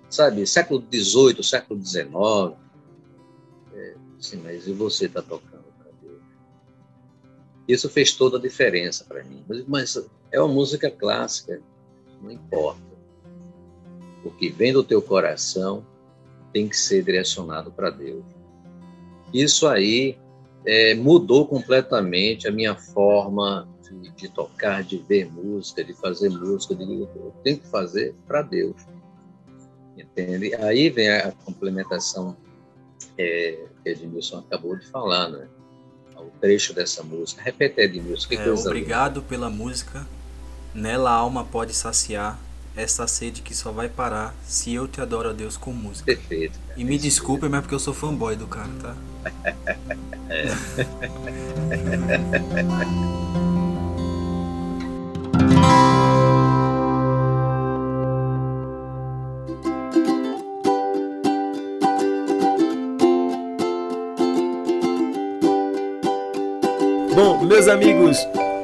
[0.10, 2.10] sabe, século XVIII, século XIX.
[3.74, 5.59] É, sim, mas e você está tocando?
[7.70, 9.46] Isso fez toda a diferença para mim.
[9.68, 9.96] Mas,
[10.32, 11.62] é uma música clássica,
[12.20, 12.82] não importa.
[14.26, 15.86] O que vem do teu coração
[16.52, 18.26] tem que ser direcionado para Deus.
[19.32, 20.18] Isso aí
[20.66, 26.74] é, mudou completamente a minha forma de, de, tocar, de ver música, de fazer música.
[26.74, 28.82] De, eu tenho que fazer para Deus.
[29.96, 30.56] Entende?
[30.56, 32.36] Aí vem a complementação
[33.16, 35.48] é, que Edmilson acabou de falar, né?
[36.20, 37.42] O trecho dessa música.
[37.42, 38.28] Repete, Edmilson.
[38.28, 39.28] Que é, coisa obrigado linda.
[39.28, 40.06] pela música.
[40.74, 42.40] Nela a alma pode saciar
[42.76, 46.06] essa sede que só vai parar se eu te adoro a Deus com música.
[46.06, 46.60] Perfeito.
[46.68, 46.80] Cara.
[46.80, 48.96] E me desculpe, mas é porque eu sou fanboy do cara, tá?
[67.14, 68.18] Bom, meus amigos,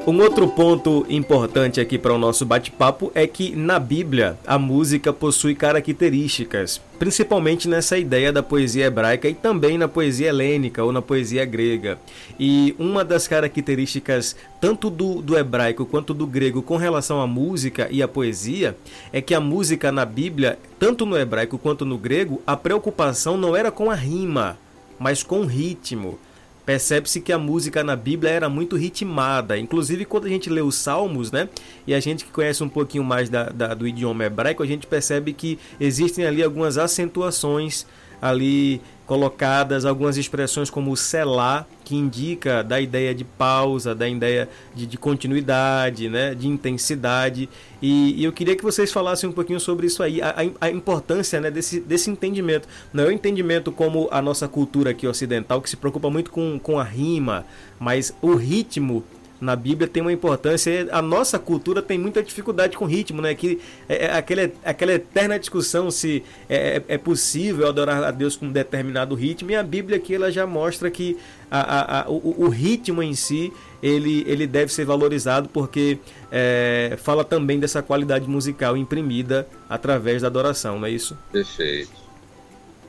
[0.08, 5.12] um outro ponto importante aqui para o nosso bate-papo é que na Bíblia a música
[5.12, 11.02] possui características, principalmente nessa ideia da poesia hebraica e também na poesia helênica ou na
[11.02, 11.98] poesia grega.
[12.40, 17.88] E uma das características tanto do, do hebraico quanto do grego com relação à música
[17.90, 18.78] e à poesia
[19.12, 23.56] é que a música na Bíblia, tanto no hebraico quanto no grego, a preocupação não
[23.56, 24.56] era com a rima,
[25.00, 26.20] mas com o ritmo
[26.66, 29.58] percebe-se que a música na Bíblia era muito ritmada.
[29.58, 31.48] Inclusive, quando a gente lê os Salmos, né?
[31.86, 34.88] E a gente que conhece um pouquinho mais da, da, do idioma hebraico, a gente
[34.88, 37.86] percebe que existem ali algumas acentuações
[38.22, 44.88] ali colocadas algumas expressões como selar, que indica da ideia de pausa, da ideia de,
[44.88, 47.48] de continuidade, né, de intensidade.
[47.82, 51.40] E, e, eu queria que vocês falassem um pouquinho sobre isso aí, a, a importância
[51.40, 52.68] né, desse, desse entendimento.
[52.92, 56.58] Não é o entendimento como a nossa cultura aqui ocidental, que se preocupa muito com,
[56.58, 57.46] com a rima,
[57.80, 59.04] mas o ritmo
[59.40, 60.88] na Bíblia tem uma importância.
[60.92, 63.36] A nossa cultura tem muita dificuldade com ritmo, né?
[63.36, 68.36] Que é, é aquela, aquela eterna discussão se é, é, é, possível adorar a Deus
[68.36, 69.52] com um determinado ritmo.
[69.52, 71.18] E a Bíblia aqui ela já mostra que
[71.52, 73.52] a, a, a, o, o, ritmo em si
[73.84, 76.00] ele, ele deve ser valorizado porque
[76.32, 81.18] é, fala também dessa qualidade musical imprimida através da adoração, não é isso?
[81.32, 81.92] Perfeito.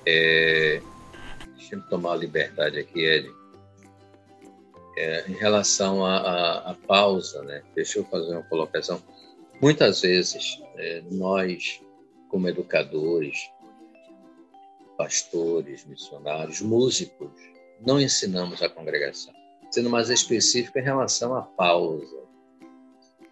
[0.07, 0.81] É,
[1.57, 3.29] deixa eu tomar a liberdade aqui, Ed
[4.97, 7.63] é, em relação à, pausa, né?
[7.75, 9.03] Deixa eu fazer uma colocação.
[9.61, 11.81] Muitas vezes é, nós,
[12.29, 13.51] como educadores,
[14.97, 17.31] pastores, missionários, músicos,
[17.85, 19.33] não ensinamos a congregação.
[19.71, 22.25] Sendo mais específico em relação à pausa.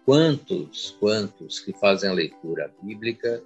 [0.05, 3.41] Quantos, quantos que fazem a leitura bíblica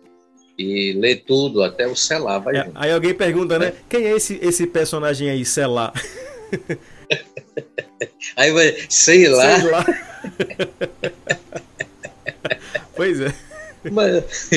[0.57, 3.73] e lê tudo, até o selar vai é, Aí alguém pergunta, né?
[3.87, 5.93] Quem é esse, esse personagem aí, selar?
[8.39, 9.59] Aí vai, sei lá.
[9.59, 9.85] Sei lá.
[12.95, 13.35] pois é.
[13.91, 14.49] Mas,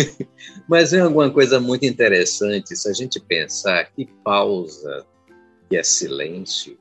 [0.69, 5.05] mas é alguma coisa muito interessante se a gente pensar que pausa,
[5.69, 6.79] que é silêncio,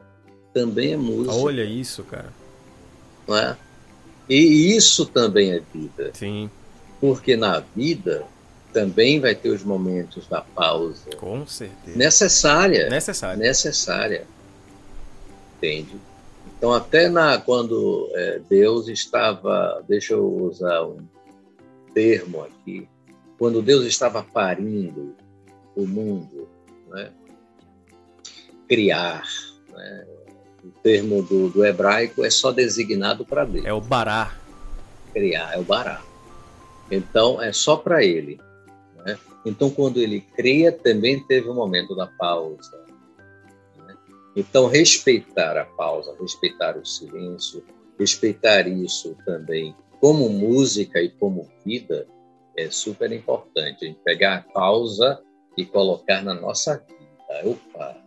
[0.53, 1.33] também é música.
[1.33, 2.31] Olha isso, cara.
[3.27, 3.57] Não é?
[4.29, 6.11] E isso também é vida.
[6.13, 6.51] Sim.
[6.99, 8.25] Porque na vida
[8.71, 11.09] também vai ter os momentos da pausa.
[11.17, 11.97] Com certeza.
[11.97, 12.89] Necessária.
[12.89, 13.37] Necessária.
[13.37, 14.27] Necessária.
[15.57, 16.10] Entende?
[16.61, 20.99] Então, até na, quando é, Deus estava, deixa eu usar um
[21.91, 22.87] termo aqui,
[23.39, 25.15] quando Deus estava parindo
[25.75, 26.47] o mundo,
[26.89, 27.09] né?
[28.69, 29.23] criar,
[29.73, 30.05] né?
[30.63, 33.65] o termo do, do, hebraico é só designado para Deus.
[33.65, 34.37] É o bará.
[35.13, 36.03] Criar, é o bará.
[36.91, 38.39] Então, é só para ele.
[39.03, 39.17] Né?
[39.43, 42.79] Então, quando ele cria, também teve um momento da pausa.
[44.35, 47.63] Então, respeitar a pausa, respeitar o silêncio,
[47.99, 52.07] respeitar isso também como música e como vida
[52.57, 53.85] é super importante.
[53.85, 55.21] A gente pegar a pausa
[55.57, 57.49] e colocar na nossa vida.
[57.49, 57.97] Opa!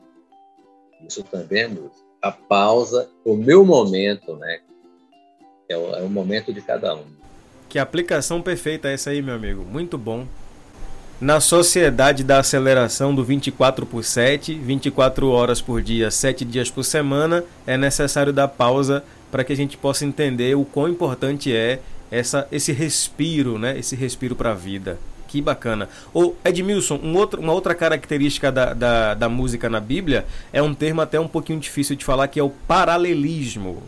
[1.06, 2.04] Isso também é música.
[2.22, 4.60] A pausa, o meu momento, né?
[5.68, 7.04] É o, é o momento de cada um.
[7.68, 9.62] Que aplicação perfeita essa aí, meu amigo.
[9.62, 10.26] Muito bom.
[11.20, 16.82] Na sociedade da aceleração do 24 por 7, 24 horas por dia, 7 dias por
[16.82, 21.78] semana, é necessário dar pausa para que a gente possa entender o quão importante é
[22.10, 23.78] essa, esse respiro, né?
[23.78, 24.98] Esse respiro para a vida.
[25.28, 25.88] Que bacana.
[26.12, 30.74] Ô Edmilson, um outro, uma outra característica da, da, da música na Bíblia é um
[30.74, 33.82] termo até um pouquinho difícil de falar, que é o paralelismo.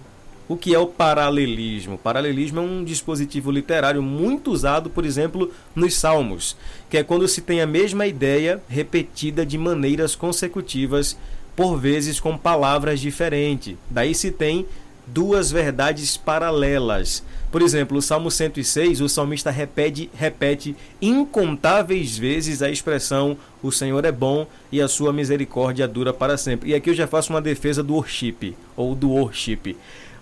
[0.48, 1.98] O que é o paralelismo?
[1.98, 6.56] Paralelismo é um dispositivo literário muito usado, por exemplo, nos Salmos,
[6.88, 11.16] que é quando se tem a mesma ideia repetida de maneiras consecutivas,
[11.56, 13.76] por vezes com palavras diferentes.
[13.90, 14.66] Daí se tem
[15.06, 17.24] duas verdades paralelas.
[17.50, 24.04] Por exemplo, o Salmo 106, o salmista repete, repete incontáveis vezes a expressão o Senhor
[24.04, 26.70] é bom e a sua misericórdia dura para sempre.
[26.70, 29.76] E aqui eu já faço uma defesa do worship, ou do worship.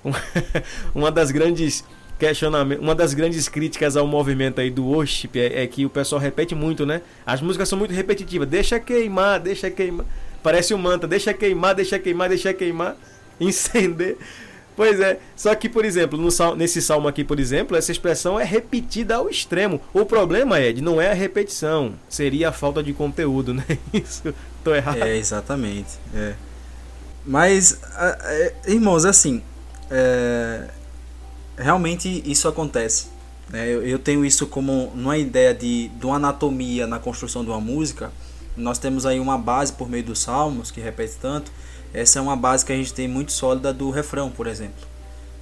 [0.95, 1.85] uma das grandes
[2.19, 6.21] questionamento, uma das grandes críticas ao movimento aí do worship é, é, que o pessoal
[6.21, 7.03] repete muito, né?
[7.27, 8.49] As músicas são muito repetitivas.
[8.49, 10.07] Deixa queimar, deixa queimar.
[10.43, 12.97] Parece um manta, deixa queimar, deixa queimar, deixa queimar,
[13.41, 14.17] incender.
[14.77, 18.45] Pois é, só que, por exemplo, no nesse salmo aqui, por exemplo, essa expressão é
[18.45, 19.81] repetida ao extremo.
[19.93, 23.65] O problema, Ed, não é a repetição, seria a falta de conteúdo, né?
[23.95, 25.03] Isso, tô errado.
[25.03, 25.91] É, exatamente.
[26.13, 26.35] É.
[27.25, 29.43] Mas, é, irmãos, assim,
[29.97, 30.69] é,
[31.57, 33.07] realmente isso acontece.
[33.49, 33.69] Né?
[33.69, 37.61] Eu, eu, tenho isso como uma ideia de, de uma anatomia na construção de uma
[37.61, 38.11] música.
[38.57, 41.53] Nós temos aí uma base por meio dos salmos, que repete tanto.
[41.93, 44.85] Essa é uma base que a gente tem muito sólida do refrão, por exemplo.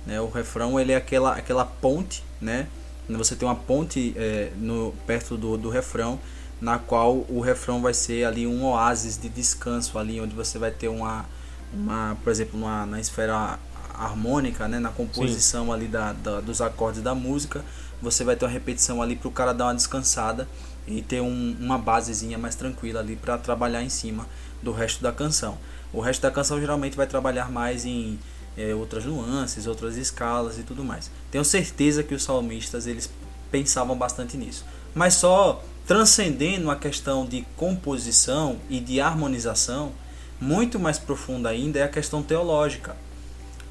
[0.07, 0.21] Né?
[0.21, 2.67] O refrão ele é aquela, aquela ponte, né?
[3.09, 6.19] Você tem uma ponte é, no, perto do, do refrão,
[6.61, 10.71] na qual o refrão vai ser ali um oásis de descanso ali, onde você vai
[10.71, 11.27] ter uma,
[11.75, 13.59] uma por exemplo, uma, na esfera
[13.95, 15.73] harmônica, né, na composição Sim.
[15.73, 17.65] ali da, da, dos acordes da música,
[18.01, 20.49] você vai ter uma repetição ali para o cara dar uma descansada
[20.87, 24.27] e ter um, uma basezinha mais tranquila ali para trabalhar em cima
[24.63, 25.57] do resto da canção.
[25.93, 28.19] O resto da canção geralmente vai trabalhar mais em
[28.57, 31.11] é, outras nuances, outras escalas e tudo mais.
[31.31, 33.11] Tenho certeza que os salmistas eles
[33.51, 34.65] pensavam bastante nisso.
[34.95, 39.93] Mas só transcendendo a questão de composição e de harmonização,
[40.41, 42.97] muito mais profunda ainda é a questão teológica.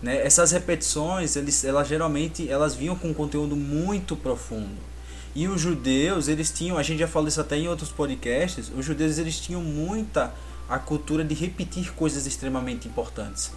[0.01, 0.25] Né?
[0.25, 4.91] Essas repetições, eles, elas geralmente elas vinham com um conteúdo muito profundo.
[5.33, 8.83] E os judeus, eles tinham, a gente já falou isso até em outros podcasts, os
[8.85, 10.33] judeus eles tinham muita
[10.67, 13.51] a cultura de repetir coisas extremamente importantes.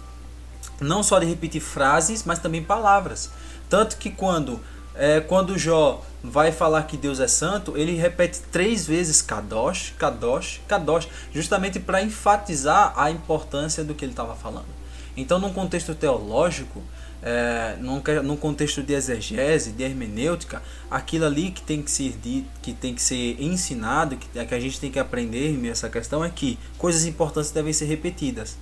[0.79, 3.29] Não só de repetir frases, mas também palavras.
[3.69, 4.59] Tanto que quando
[4.97, 10.61] é, quando Jó vai falar que Deus é santo, ele repete três vezes Kadosh, Kadosh,
[10.67, 14.84] Kadosh, justamente para enfatizar a importância do que ele estava falando.
[15.17, 16.81] Então, num contexto teológico,
[17.21, 20.61] é, num, num contexto de exegese, de hermenêutica,
[20.91, 22.15] aquilo ali que tem que ser
[22.61, 26.29] que tem que ser ensinado, que, que a gente tem que aprender nessa questão é
[26.29, 28.57] que coisas importantes devem ser repetidas.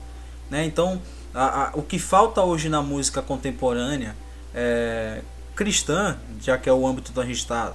[0.49, 0.65] Né?
[0.65, 1.01] Então,
[1.33, 4.15] a, a, o que falta hoje na música contemporânea
[4.53, 5.21] é,
[5.55, 7.73] cristã, já que é o âmbito da gente está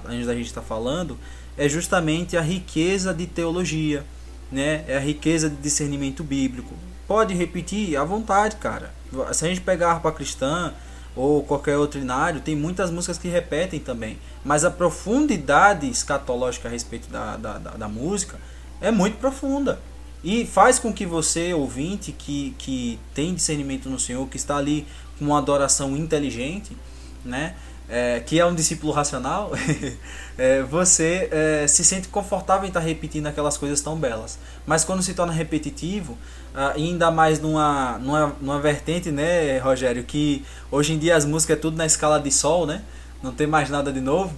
[0.53, 1.19] tá falando,
[1.57, 4.03] é justamente a riqueza de teologia,
[4.51, 4.83] né?
[4.87, 6.73] é a riqueza de discernimento bíblico,
[7.09, 8.93] Pode repetir à vontade, cara.
[9.33, 10.75] Se a gente pegar a harpa cristã
[11.15, 14.19] ou qualquer outro inário, tem muitas músicas que repetem também.
[14.45, 18.39] Mas a profundidade escatológica a respeito da, da, da, da música
[18.79, 19.79] é muito profunda.
[20.23, 24.85] E faz com que você, ouvinte, que, que tem discernimento no Senhor, que está ali
[25.17, 26.77] com uma adoração inteligente,
[27.25, 27.55] né?
[27.91, 29.51] É, que é um discípulo racional,
[30.37, 34.37] é, você é, se sente confortável em estar repetindo aquelas coisas tão belas.
[34.63, 36.15] Mas quando se torna repetitivo,
[36.53, 41.59] ainda mais numa, numa, numa vertente, né, Rogério, que hoje em dia as músicas é
[41.59, 42.81] tudo na escala de sol, né?
[43.21, 44.33] Não tem mais nada de novo.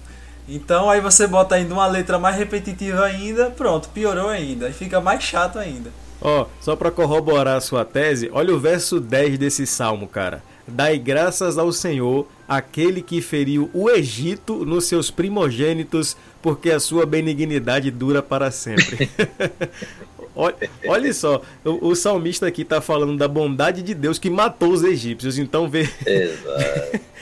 [0.48, 4.68] Então aí você bota ainda uma letra mais repetitiva ainda, pronto, piorou ainda.
[4.68, 5.90] E fica mais chato ainda.
[6.20, 10.42] Ó, oh, só para corroborar a sua tese, olha o verso 10 desse salmo, cara.
[10.66, 17.04] Dai graças ao Senhor, aquele que feriu o Egito nos seus primogênitos, porque a sua
[17.04, 19.10] benignidade dura para sempre.
[20.34, 20.56] olha,
[20.86, 24.82] olha, só, o, o, salmista aqui está falando da bondade de Deus que matou os
[24.82, 25.38] egípcios.
[25.38, 25.88] Então vê.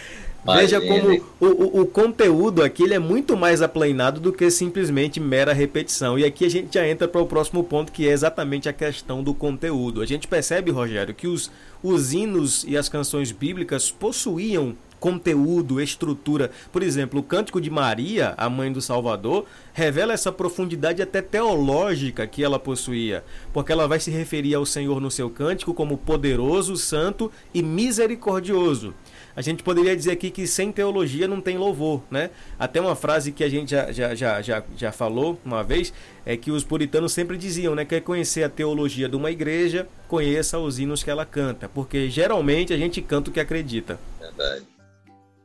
[0.43, 5.21] Veja como o, o, o, conteúdo aqui ele é muito mais aplanado do que simplesmente
[5.21, 6.19] mera repetição.
[6.19, 9.23] E aqui a gente já entra para o próximo ponto, que é exatamente a questão
[9.23, 10.01] do conteúdo.
[10.01, 11.51] A gente percebe, Rogério, que os,
[11.83, 16.51] os hinos e as canções bíblicas possuíam conteúdo, estrutura.
[16.71, 22.27] Por exemplo, o Cântico de Maria, a mãe do Salvador, revela essa profundidade até teológica
[22.27, 26.77] que ela possuía, porque ela vai se referir ao Senhor no seu cântico como poderoso,
[26.77, 28.95] santo e misericordioso
[29.35, 32.31] a gente poderia dizer aqui que sem teologia não tem louvor, né?
[32.59, 35.93] Até uma frase que a gente já, já, já, já, já falou uma vez,
[36.27, 37.85] é que os puritanos sempre diziam, né?
[37.85, 42.73] Quer conhecer a teologia de uma igreja, conheça os hinos que ela canta, porque geralmente
[42.73, 43.99] a gente canta o que acredita.
[44.21, 44.80] Verdade.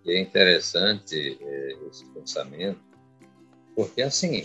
[0.05, 2.79] E é interessante é, esse pensamento,
[3.75, 4.43] porque assim,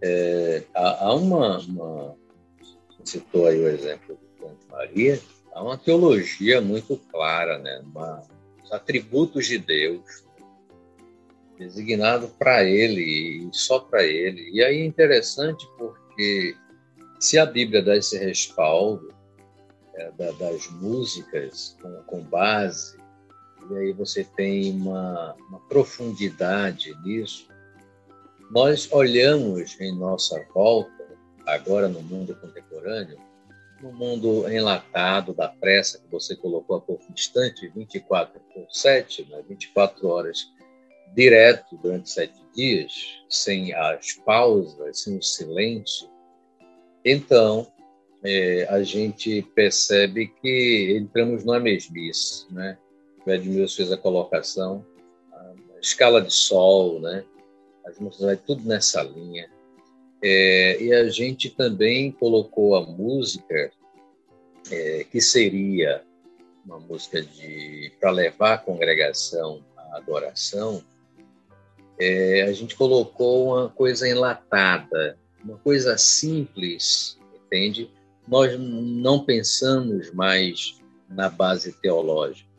[0.00, 2.16] é, há, há uma, uma,
[3.04, 5.20] citou aí o exemplo do Canto Maria,
[5.52, 7.82] há uma teologia muito clara, né?
[7.84, 8.22] Uma,
[8.62, 10.24] os atributos de Deus
[11.58, 14.50] designado para Ele e só para Ele.
[14.52, 16.56] E aí é interessante porque
[17.20, 19.08] se a Bíblia dá esse respaldo
[19.94, 22.96] é, da, das músicas com, com, base,
[23.70, 27.48] e aí você tem uma, uma profundidade nisso,
[28.50, 30.90] nós olhamos em nossa volta,
[31.46, 33.18] agora no mundo contemporâneo,
[33.82, 39.42] no mundo enlatado da pressa que você colocou a pouco distante, 24 por 7, né,
[39.48, 40.46] 24 horas
[41.14, 42.92] direto durante sete dias,
[43.28, 46.08] sem as pausas, sem o silêncio,
[47.04, 47.66] então
[48.24, 52.78] é, a gente percebe que entramos numa mesmice, né?
[53.24, 54.84] O Edmilson fez a colocação,
[55.32, 57.24] a escala de sol, né?
[57.84, 59.50] As músicas vai tudo nessa linha.
[60.22, 63.72] É, e a gente também colocou a música,
[64.70, 66.02] é, que seria
[66.64, 70.82] uma música de para levar a congregação à adoração,
[71.98, 77.90] é, a gente colocou uma coisa enlatada, uma coisa simples, entende?
[78.26, 82.51] Nós não pensamos mais na base teológica.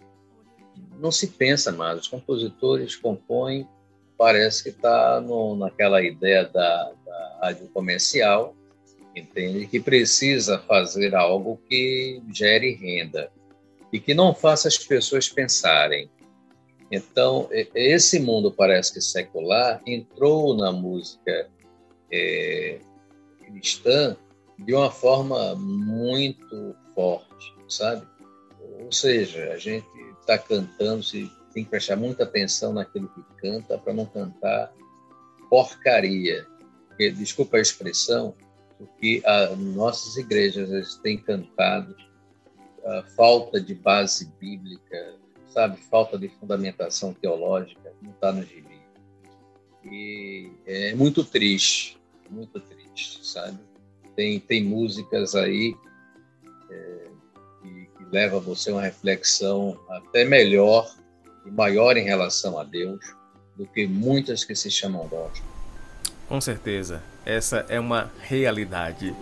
[1.04, 2.00] Não se pensa mais.
[2.00, 3.68] Os compositores compõem
[4.18, 5.22] parece que está
[5.58, 8.56] naquela ideia da, da rádio comercial,
[9.14, 9.68] entende?
[9.68, 13.30] Que precisa fazer algo que gere renda
[13.92, 16.10] e que não faça as pessoas pensarem.
[16.90, 21.50] Então, esse mundo parece que secular entrou na música
[22.10, 22.80] é,
[23.44, 24.16] cristã
[24.58, 28.08] de uma forma muito forte, sabe?
[28.80, 33.78] Ou seja, a gente está cantando, se tem que prestar muita atenção naquilo que canta
[33.78, 34.74] para não cantar
[35.50, 36.48] porcaria.
[36.88, 38.36] Porque, desculpa a expressão,
[38.78, 41.96] porque as nossas igrejas têm cantado
[42.86, 45.16] a falta de base bíblica,
[45.50, 48.82] sabe, falta de fundamentação teológica, não está no gibi.
[49.86, 52.00] E é muito triste,
[52.30, 53.60] muito triste, sabe?
[54.16, 55.76] Tem, tem músicas aí
[56.70, 57.08] é,
[58.14, 60.88] levam você a uma reflexão até melhor
[61.48, 63.00] e maior em relação a Deus
[63.58, 65.44] do que muitas que se chamam gospel.
[66.30, 69.16] Com certeza, essa é uma realidade.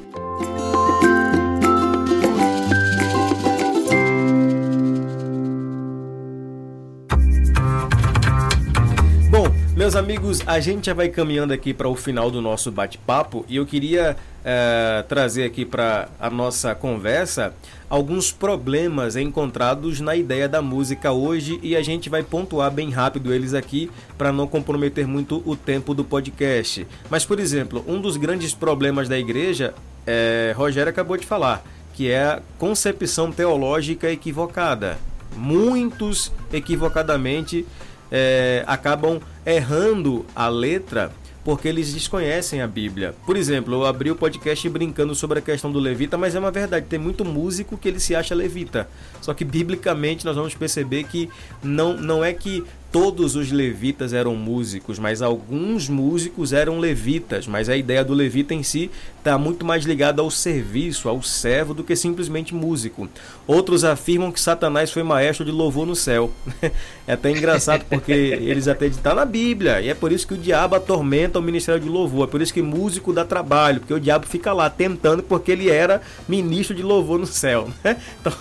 [9.91, 13.57] Meus amigos, a gente já vai caminhando aqui para o final do nosso bate-papo e
[13.57, 17.53] eu queria é, trazer aqui para a nossa conversa
[17.89, 23.33] alguns problemas encontrados na ideia da música hoje e a gente vai pontuar bem rápido
[23.33, 26.87] eles aqui para não comprometer muito o tempo do podcast.
[27.09, 29.73] Mas, por exemplo, um dos grandes problemas da igreja,
[30.07, 34.97] é, Rogério acabou de falar, que é a concepção teológica equivocada.
[35.35, 37.65] Muitos equivocadamente
[38.09, 41.11] é, acabam errando a letra
[41.43, 43.15] porque eles desconhecem a Bíblia.
[43.25, 46.51] Por exemplo, eu abri o podcast brincando sobre a questão do levita, mas é uma
[46.51, 48.87] verdade, tem muito músico que ele se acha levita.
[49.21, 51.29] Só que biblicamente nós vamos perceber que
[51.63, 57.69] não, não é que todos os levitas eram músicos, mas alguns músicos eram levitas, mas
[57.69, 61.83] a ideia do levita em si está muito mais ligada ao serviço, ao servo, do
[61.83, 63.07] que simplesmente músico.
[63.47, 66.31] Outros afirmam que Satanás foi maestro de louvor no céu.
[67.07, 70.37] É até engraçado porque eles até estão na Bíblia, e é por isso que o
[70.37, 73.99] diabo atormenta o ministério de louvor, é por isso que músico dá trabalho, porque o
[73.99, 77.69] diabo fica lá tentando porque ele era ministro de louvor no céu.
[78.21, 78.33] Então,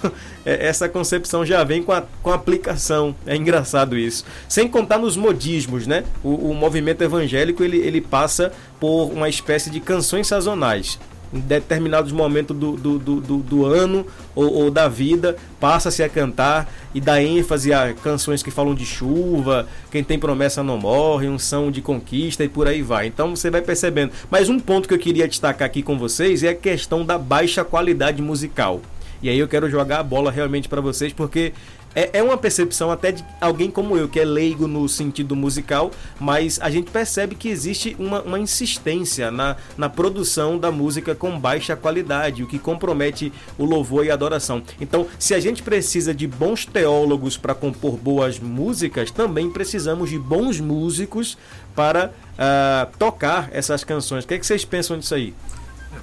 [0.44, 3.14] é, essa concepção já vem com a, com a aplicação.
[3.26, 4.24] É engraçado isso.
[4.48, 6.04] Sem contar nos modismos, né?
[6.22, 10.98] O, o movimento evangélico ele, ele passa por uma espécie de canções sazonais
[11.32, 16.72] em determinados momentos do, do, do, do, ano ou, ou, da vida, passa-se a cantar
[16.94, 21.38] e dá ênfase a canções que falam de chuva, quem tem promessa não morre, um
[21.38, 23.06] são de conquista e por aí vai.
[23.06, 24.12] Então você vai percebendo.
[24.30, 27.64] Mas um ponto que eu queria destacar aqui com vocês é a questão da baixa
[27.64, 28.80] qualidade musical.
[29.22, 31.52] E aí eu quero jogar a bola realmente para vocês, porque
[31.94, 35.90] é, é uma percepção até de alguém como eu, que é leigo no sentido musical,
[36.18, 41.38] mas a gente percebe que existe uma, uma insistência na, na produção da música com
[41.38, 44.62] baixa qualidade, o que compromete o louvor e a adoração.
[44.80, 50.18] Então, se a gente precisa de bons teólogos para compor boas músicas, também precisamos de
[50.18, 51.36] bons músicos
[51.74, 54.24] para uh, tocar essas canções.
[54.24, 55.34] O que, é que vocês pensam disso aí?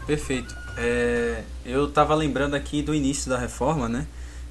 [0.06, 0.56] Perfeito.
[0.78, 4.06] É, eu estava lembrando aqui do início da reforma, né?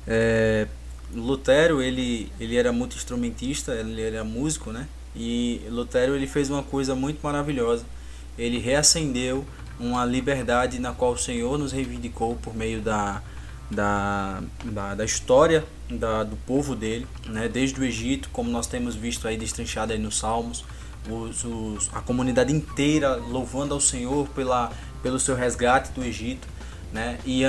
[0.06, 0.66] É,
[1.14, 4.88] Lutero ele, ele era muito instrumentista, ele era músico, né?
[5.14, 7.84] E Lutero ele fez uma coisa muito maravilhosa.
[8.36, 9.44] Ele reacendeu
[9.78, 13.22] uma liberdade na qual o Senhor nos reivindicou por meio da,
[13.70, 17.48] da, da, da história da, do povo dele, né?
[17.48, 20.64] desde o Egito, como nós temos visto aí destrinchado aí nos Salmos,
[21.08, 26.48] os, os, a comunidade inteira louvando ao Senhor pela, pelo seu resgate do Egito,
[26.92, 27.18] né?
[27.24, 27.44] E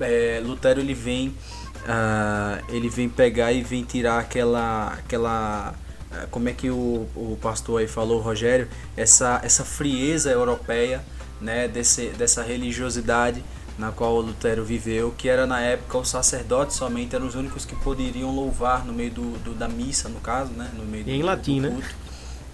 [0.00, 1.34] é, Lutero ele vem
[1.82, 5.74] uh, ele vem pegar e vem tirar aquela aquela
[6.10, 11.04] uh, como é que o, o pastor aí falou Rogério essa essa frieza europeia
[11.40, 13.42] né desse, dessa religiosidade
[13.78, 17.74] na qual Lutero viveu que era na época os sacerdotes somente eram os únicos que
[17.76, 21.10] poderiam louvar no meio do, do da missa no caso né no meio e do,
[21.10, 21.74] em latim do né?
[21.74, 21.88] culto.
[21.88, 21.94] né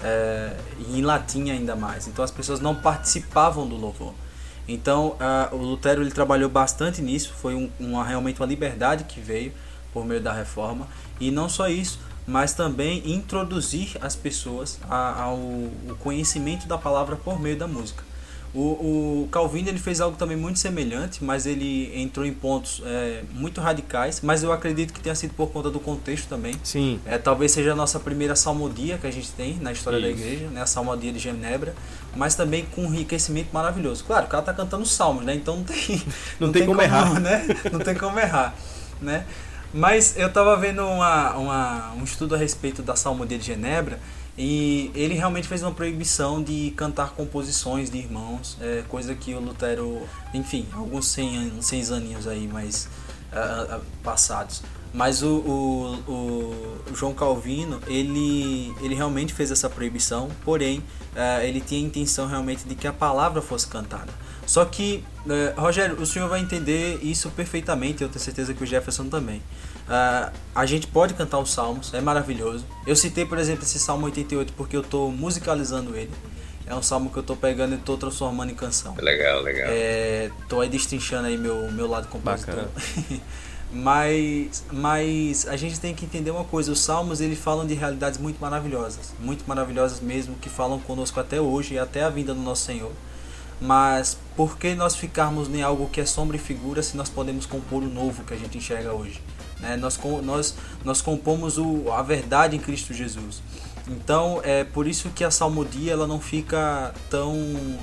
[0.01, 4.15] é, e em latim ainda mais então as pessoas não participavam do louvor
[4.69, 9.19] então, uh, o Lutero ele trabalhou bastante nisso, foi um, uma, realmente uma liberdade que
[9.19, 9.53] veio
[9.95, 10.87] por meio da reforma.
[11.19, 15.39] E não só isso, mas também introduzir as pessoas ao,
[15.89, 18.05] ao conhecimento da palavra por meio da música.
[18.55, 23.23] O, o Calvino ele fez algo também muito semelhante, mas ele entrou em pontos é,
[23.33, 26.55] muito radicais, mas eu acredito que tenha sido por conta do contexto também.
[26.63, 26.99] Sim.
[27.05, 30.07] É, talvez seja a nossa primeira salmodia que a gente tem na história Isso.
[30.07, 30.63] da igreja, né?
[30.63, 31.75] a salmodia de Genebra,
[32.17, 34.05] mas também com um enriquecimento maravilhoso.
[34.05, 35.35] Claro, o cara tá cantando salmos, né?
[35.35, 35.77] Então não tem,
[36.41, 37.47] não, não tem, tem, como, errar, né?
[37.71, 38.55] Não tem como errar,
[39.01, 39.27] né?
[39.75, 43.99] Mas eu estava vendo uma, uma, um estudo a respeito da salmodia de Genebra
[44.39, 49.41] e ele realmente fez uma proibição de cantar composições de irmãos, é, coisa que o
[49.41, 50.01] Lutero,
[50.33, 52.89] enfim, alguns 100, 100 aninhos aí mais
[53.33, 54.63] uh, passados.
[54.95, 61.61] Mas o, o, o, João Calvino, ele, ele realmente fez essa proibição, porém, uh, ele
[61.61, 64.13] tinha a intenção realmente de que a palavra fosse cantada.
[64.49, 68.67] Só que, uh, Rogério, o senhor vai entender isso perfeitamente, eu tenho certeza que o
[68.67, 69.43] Jefferson também.
[69.87, 72.65] Uh, a gente pode cantar os salmos, é maravilhoso.
[72.87, 76.11] Eu citei, por exemplo, esse Salmo 88 porque eu estou musicalizando ele.
[76.67, 78.95] É um salmo que eu estou pegando e estou transformando em canção.
[78.99, 79.69] Legal, legal.
[79.71, 82.69] Estou é, aí destrinchando aí meu, meu lado compositor.
[83.71, 86.73] mas, mas a gente tem que entender uma coisa.
[86.73, 89.13] Os salmos eles falam de realidades muito maravilhosas.
[89.21, 92.93] Muito maravilhosas mesmo, que falam conosco até hoje e até a vinda do nosso Senhor.
[93.61, 97.45] Mas por que nós ficarmos em algo que é sombra e figura se nós podemos
[97.45, 99.21] compor o novo que a gente enxerga hoje?
[99.59, 99.77] Né?
[99.77, 100.55] Nós, nós,
[100.85, 103.43] nós compomos o, a verdade em Cristo Jesus.
[103.89, 107.35] Então é por isso que a salmodia ela não fica tão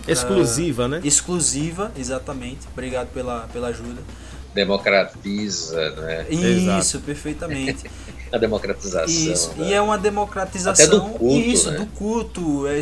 [0.08, 1.02] exclusiva, uh, né?
[1.04, 2.68] Exclusiva, exatamente.
[2.72, 4.02] Obrigado pela, pela ajuda.
[4.54, 6.28] Democratiza, né?
[6.30, 7.06] Isso, Exato.
[7.06, 7.90] perfeitamente.
[8.32, 9.06] a democratização.
[9.08, 9.54] Isso.
[9.56, 9.66] Da...
[9.66, 11.78] E é uma democratização Até do culto, isso né?
[11.78, 12.80] do culto, é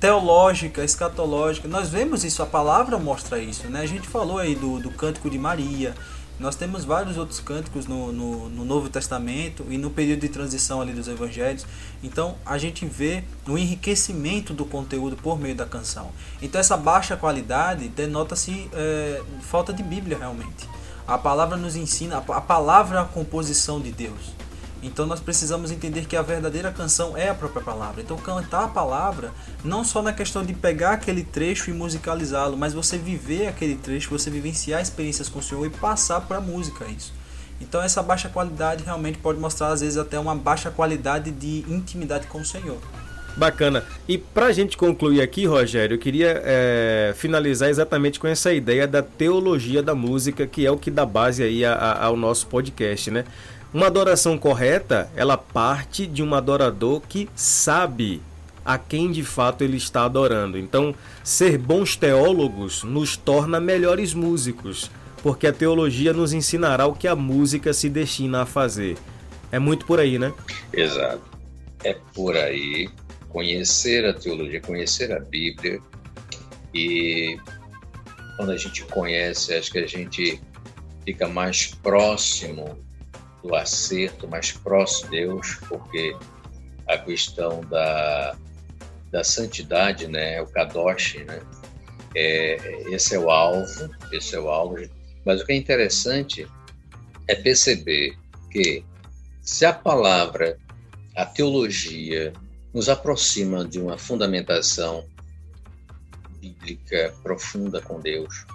[0.00, 1.68] teológica, escatológica.
[1.68, 3.80] Nós vemos isso, a palavra mostra isso, né?
[3.80, 5.94] A gente falou aí do, do cântico de Maria.
[6.38, 10.80] Nós temos vários outros cânticos no, no, no, Novo Testamento e no período de transição
[10.80, 11.66] ali dos Evangelhos.
[12.00, 16.12] Então a gente vê o enriquecimento do conteúdo por meio da canção.
[16.40, 20.68] Então essa baixa qualidade denota-se é, falta de Bíblia realmente.
[21.08, 24.38] A palavra nos ensina, a palavra é a composição de Deus.
[24.82, 28.00] Então nós precisamos entender que a verdadeira canção é a própria palavra.
[28.00, 29.32] Então cantar a palavra
[29.64, 34.10] não só na questão de pegar aquele trecho e musicalizá-lo, mas você viver aquele trecho,
[34.10, 37.12] você vivenciar experiências com o Senhor e passar para a música isso.
[37.60, 42.28] Então essa baixa qualidade realmente pode mostrar às vezes até uma baixa qualidade de intimidade
[42.28, 42.78] com o Senhor.
[43.36, 43.84] Bacana.
[44.08, 49.00] E pra gente concluir aqui, Rogério, eu queria é, finalizar exatamente com essa ideia da
[49.00, 53.12] teologia da música, que é o que dá base aí a, a, ao nosso podcast,
[53.12, 53.24] né?
[53.72, 58.22] Uma adoração correta, ela parte de um adorador que sabe
[58.64, 60.58] a quem de fato ele está adorando.
[60.58, 64.90] Então, ser bons teólogos nos torna melhores músicos,
[65.22, 68.96] porque a teologia nos ensinará o que a música se destina a fazer.
[69.52, 70.32] É muito por aí, né?
[70.72, 71.22] Exato.
[71.84, 72.88] É por aí
[73.28, 75.78] conhecer a teologia, conhecer a Bíblia.
[76.74, 77.38] E
[78.36, 80.40] quando a gente conhece, acho que a gente
[81.04, 82.78] fica mais próximo
[83.42, 86.16] do acerto, mais próximo de Deus, porque
[86.86, 88.36] a questão da,
[89.10, 91.40] da santidade, né, o kadosh, né,
[92.14, 92.56] é,
[92.90, 94.76] esse é o alvo, esse é o alvo.
[95.24, 96.46] Mas o que é interessante
[97.26, 98.16] é perceber
[98.50, 98.84] que
[99.42, 100.58] se a palavra,
[101.14, 102.32] a teologia
[102.72, 105.04] nos aproxima de uma fundamentação
[106.40, 108.46] bíblica profunda com Deus.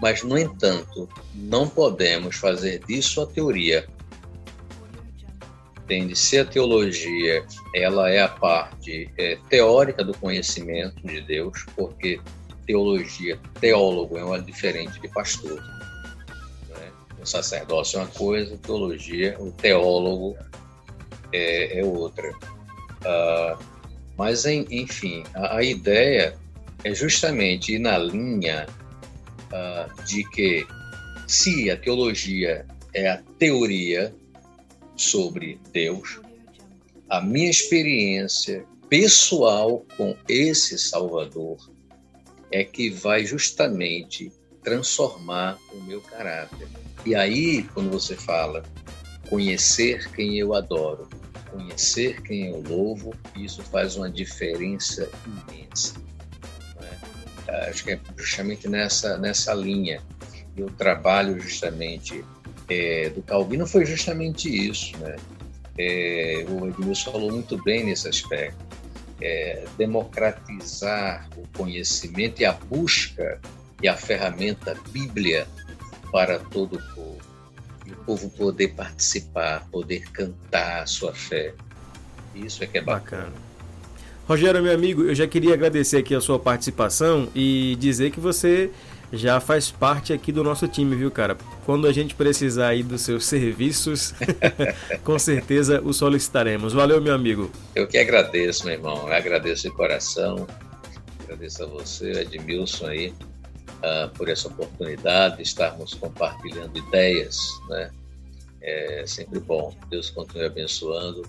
[0.00, 3.86] Mas, no entanto, não podemos fazer disso a teoria.
[5.86, 6.16] Entende?
[6.16, 12.20] Se a teologia ela é a parte é, teórica do conhecimento de Deus, porque
[12.66, 15.62] teologia, teólogo é uma diferente de pastor.
[16.70, 16.90] Né?
[17.22, 20.36] O sacerdócio é uma coisa, teologia, o teólogo
[21.32, 22.32] é, é outra.
[22.32, 23.64] Uh,
[24.18, 26.36] mas, em, enfim, a, a, ideia
[26.82, 28.66] é justamente ir na linha
[29.52, 30.66] uh, de que
[31.28, 34.12] se a teologia é a teoria
[34.96, 36.20] sobre Deus,
[37.08, 41.58] a minha experiência pessoal com esse Salvador
[42.50, 44.32] é que vai justamente
[44.62, 46.68] transformar o meu caráter.
[47.04, 48.64] E aí, quando você fala
[49.28, 51.08] conhecer quem eu adoro,
[51.50, 55.94] conhecer quem eu louvo, isso faz uma diferença imensa.
[57.48, 57.70] É?
[57.70, 60.02] Acho que é justamente nessa, nessa linha.
[60.56, 62.24] E o trabalho justamente
[62.68, 64.96] é, do Calvino foi justamente isso.
[64.98, 65.16] Né?
[65.78, 68.64] É, o Edmilson falou muito bem nesse aspecto.
[69.20, 73.40] É, democratizar o conhecimento e a busca
[73.82, 75.46] e a ferramenta Bíblia
[76.12, 77.16] para todo o povo
[77.86, 81.54] e o povo poder participar, poder cantar a sua fé.
[82.34, 83.22] Isso é que é bacana.
[83.22, 83.46] bacana.
[84.26, 88.70] Rogério, meu amigo, eu já queria agradecer aqui a sua participação e dizer que você
[89.12, 91.36] já faz parte aqui do nosso time, viu, cara?
[91.64, 94.14] Quando a gente precisar aí dos seus serviços,
[95.04, 96.72] com certeza o solicitaremos.
[96.72, 97.50] Valeu, meu amigo.
[97.74, 99.06] Eu que agradeço, meu irmão.
[99.06, 100.46] Eu agradeço de coração.
[101.24, 107.38] Agradeço a você, Edmilson aí, uh, por essa oportunidade de estarmos compartilhando ideias,
[107.68, 107.90] né?
[108.62, 109.74] É sempre bom.
[109.88, 111.22] Deus continue abençoando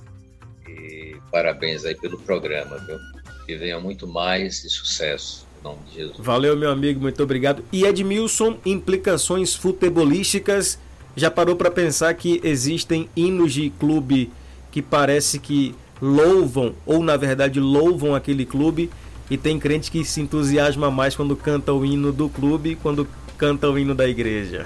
[0.67, 2.97] e parabéns aí pelo programa, viu?
[3.45, 5.46] Que venha muito mais e sucesso.
[5.59, 6.17] Em nome de Jesus.
[6.19, 7.63] Valeu, meu amigo, muito obrigado.
[7.71, 10.79] E Edmilson, implicações futebolísticas.
[11.15, 14.31] Já parou para pensar que existem hinos de clube
[14.71, 18.89] que parece que louvam, ou na verdade louvam aquele clube,
[19.29, 23.69] e tem crente que se entusiasma mais quando canta o hino do clube quando canta
[23.69, 24.65] o hino da igreja.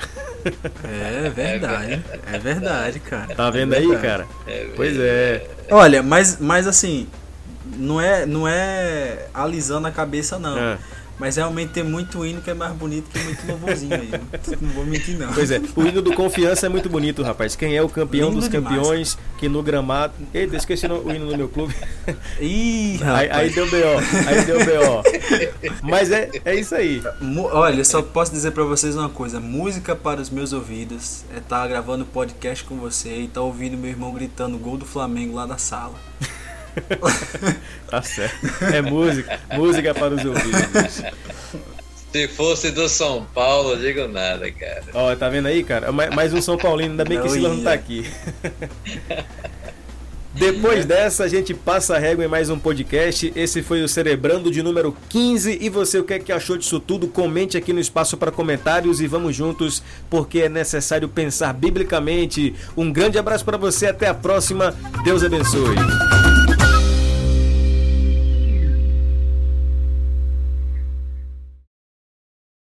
[0.83, 3.35] É verdade, é verdade, cara.
[3.35, 4.27] Tá vendo é aí, cara?
[4.47, 5.47] É pois é.
[5.69, 7.07] Olha, mas, mas assim,
[7.77, 10.57] não é, não é alisando a cabeça, não.
[10.57, 10.77] É.
[11.21, 14.09] Mas realmente tem muito hino que é mais bonito que muito louvorzinho aí.
[14.59, 15.31] Não vou mentir, não.
[15.31, 17.55] Pois é, o hino do Confiança é muito bonito, rapaz.
[17.55, 19.17] Quem é o campeão Lindo dos campeões, demais.
[19.37, 20.13] que no gramado.
[20.33, 21.75] Eita, esqueci o hino do meu clube.
[22.39, 23.99] Ih, aí, aí, deu B.O.
[24.27, 25.03] Aí deu B.O.
[25.83, 27.03] Mas é, é isso aí.
[27.51, 31.61] Olha, só posso dizer para vocês uma coisa: música para os meus ouvidos é estar
[31.61, 35.35] tá gravando podcast com você e estar tá ouvindo meu irmão gritando gol do Flamengo
[35.35, 35.93] lá da sala.
[37.89, 38.47] tá certo.
[38.73, 41.03] É música, música para os ouvidos.
[42.11, 44.83] Se fosse do São Paulo, eu digo nada, cara.
[44.93, 45.91] Ó, tá vendo aí, cara?
[45.91, 48.05] Mais um São Paulino, ainda bem não que o Silas não tá aqui.
[50.33, 53.31] Depois dessa, a gente passa a régua em mais um podcast.
[53.33, 55.57] Esse foi o Cerebrando de número 15.
[55.61, 57.07] E você, o que é que achou disso tudo?
[57.07, 62.53] Comente aqui no espaço para comentários e vamos juntos, porque é necessário pensar biblicamente.
[62.75, 64.75] Um grande abraço para você, até a próxima.
[65.05, 65.75] Deus abençoe.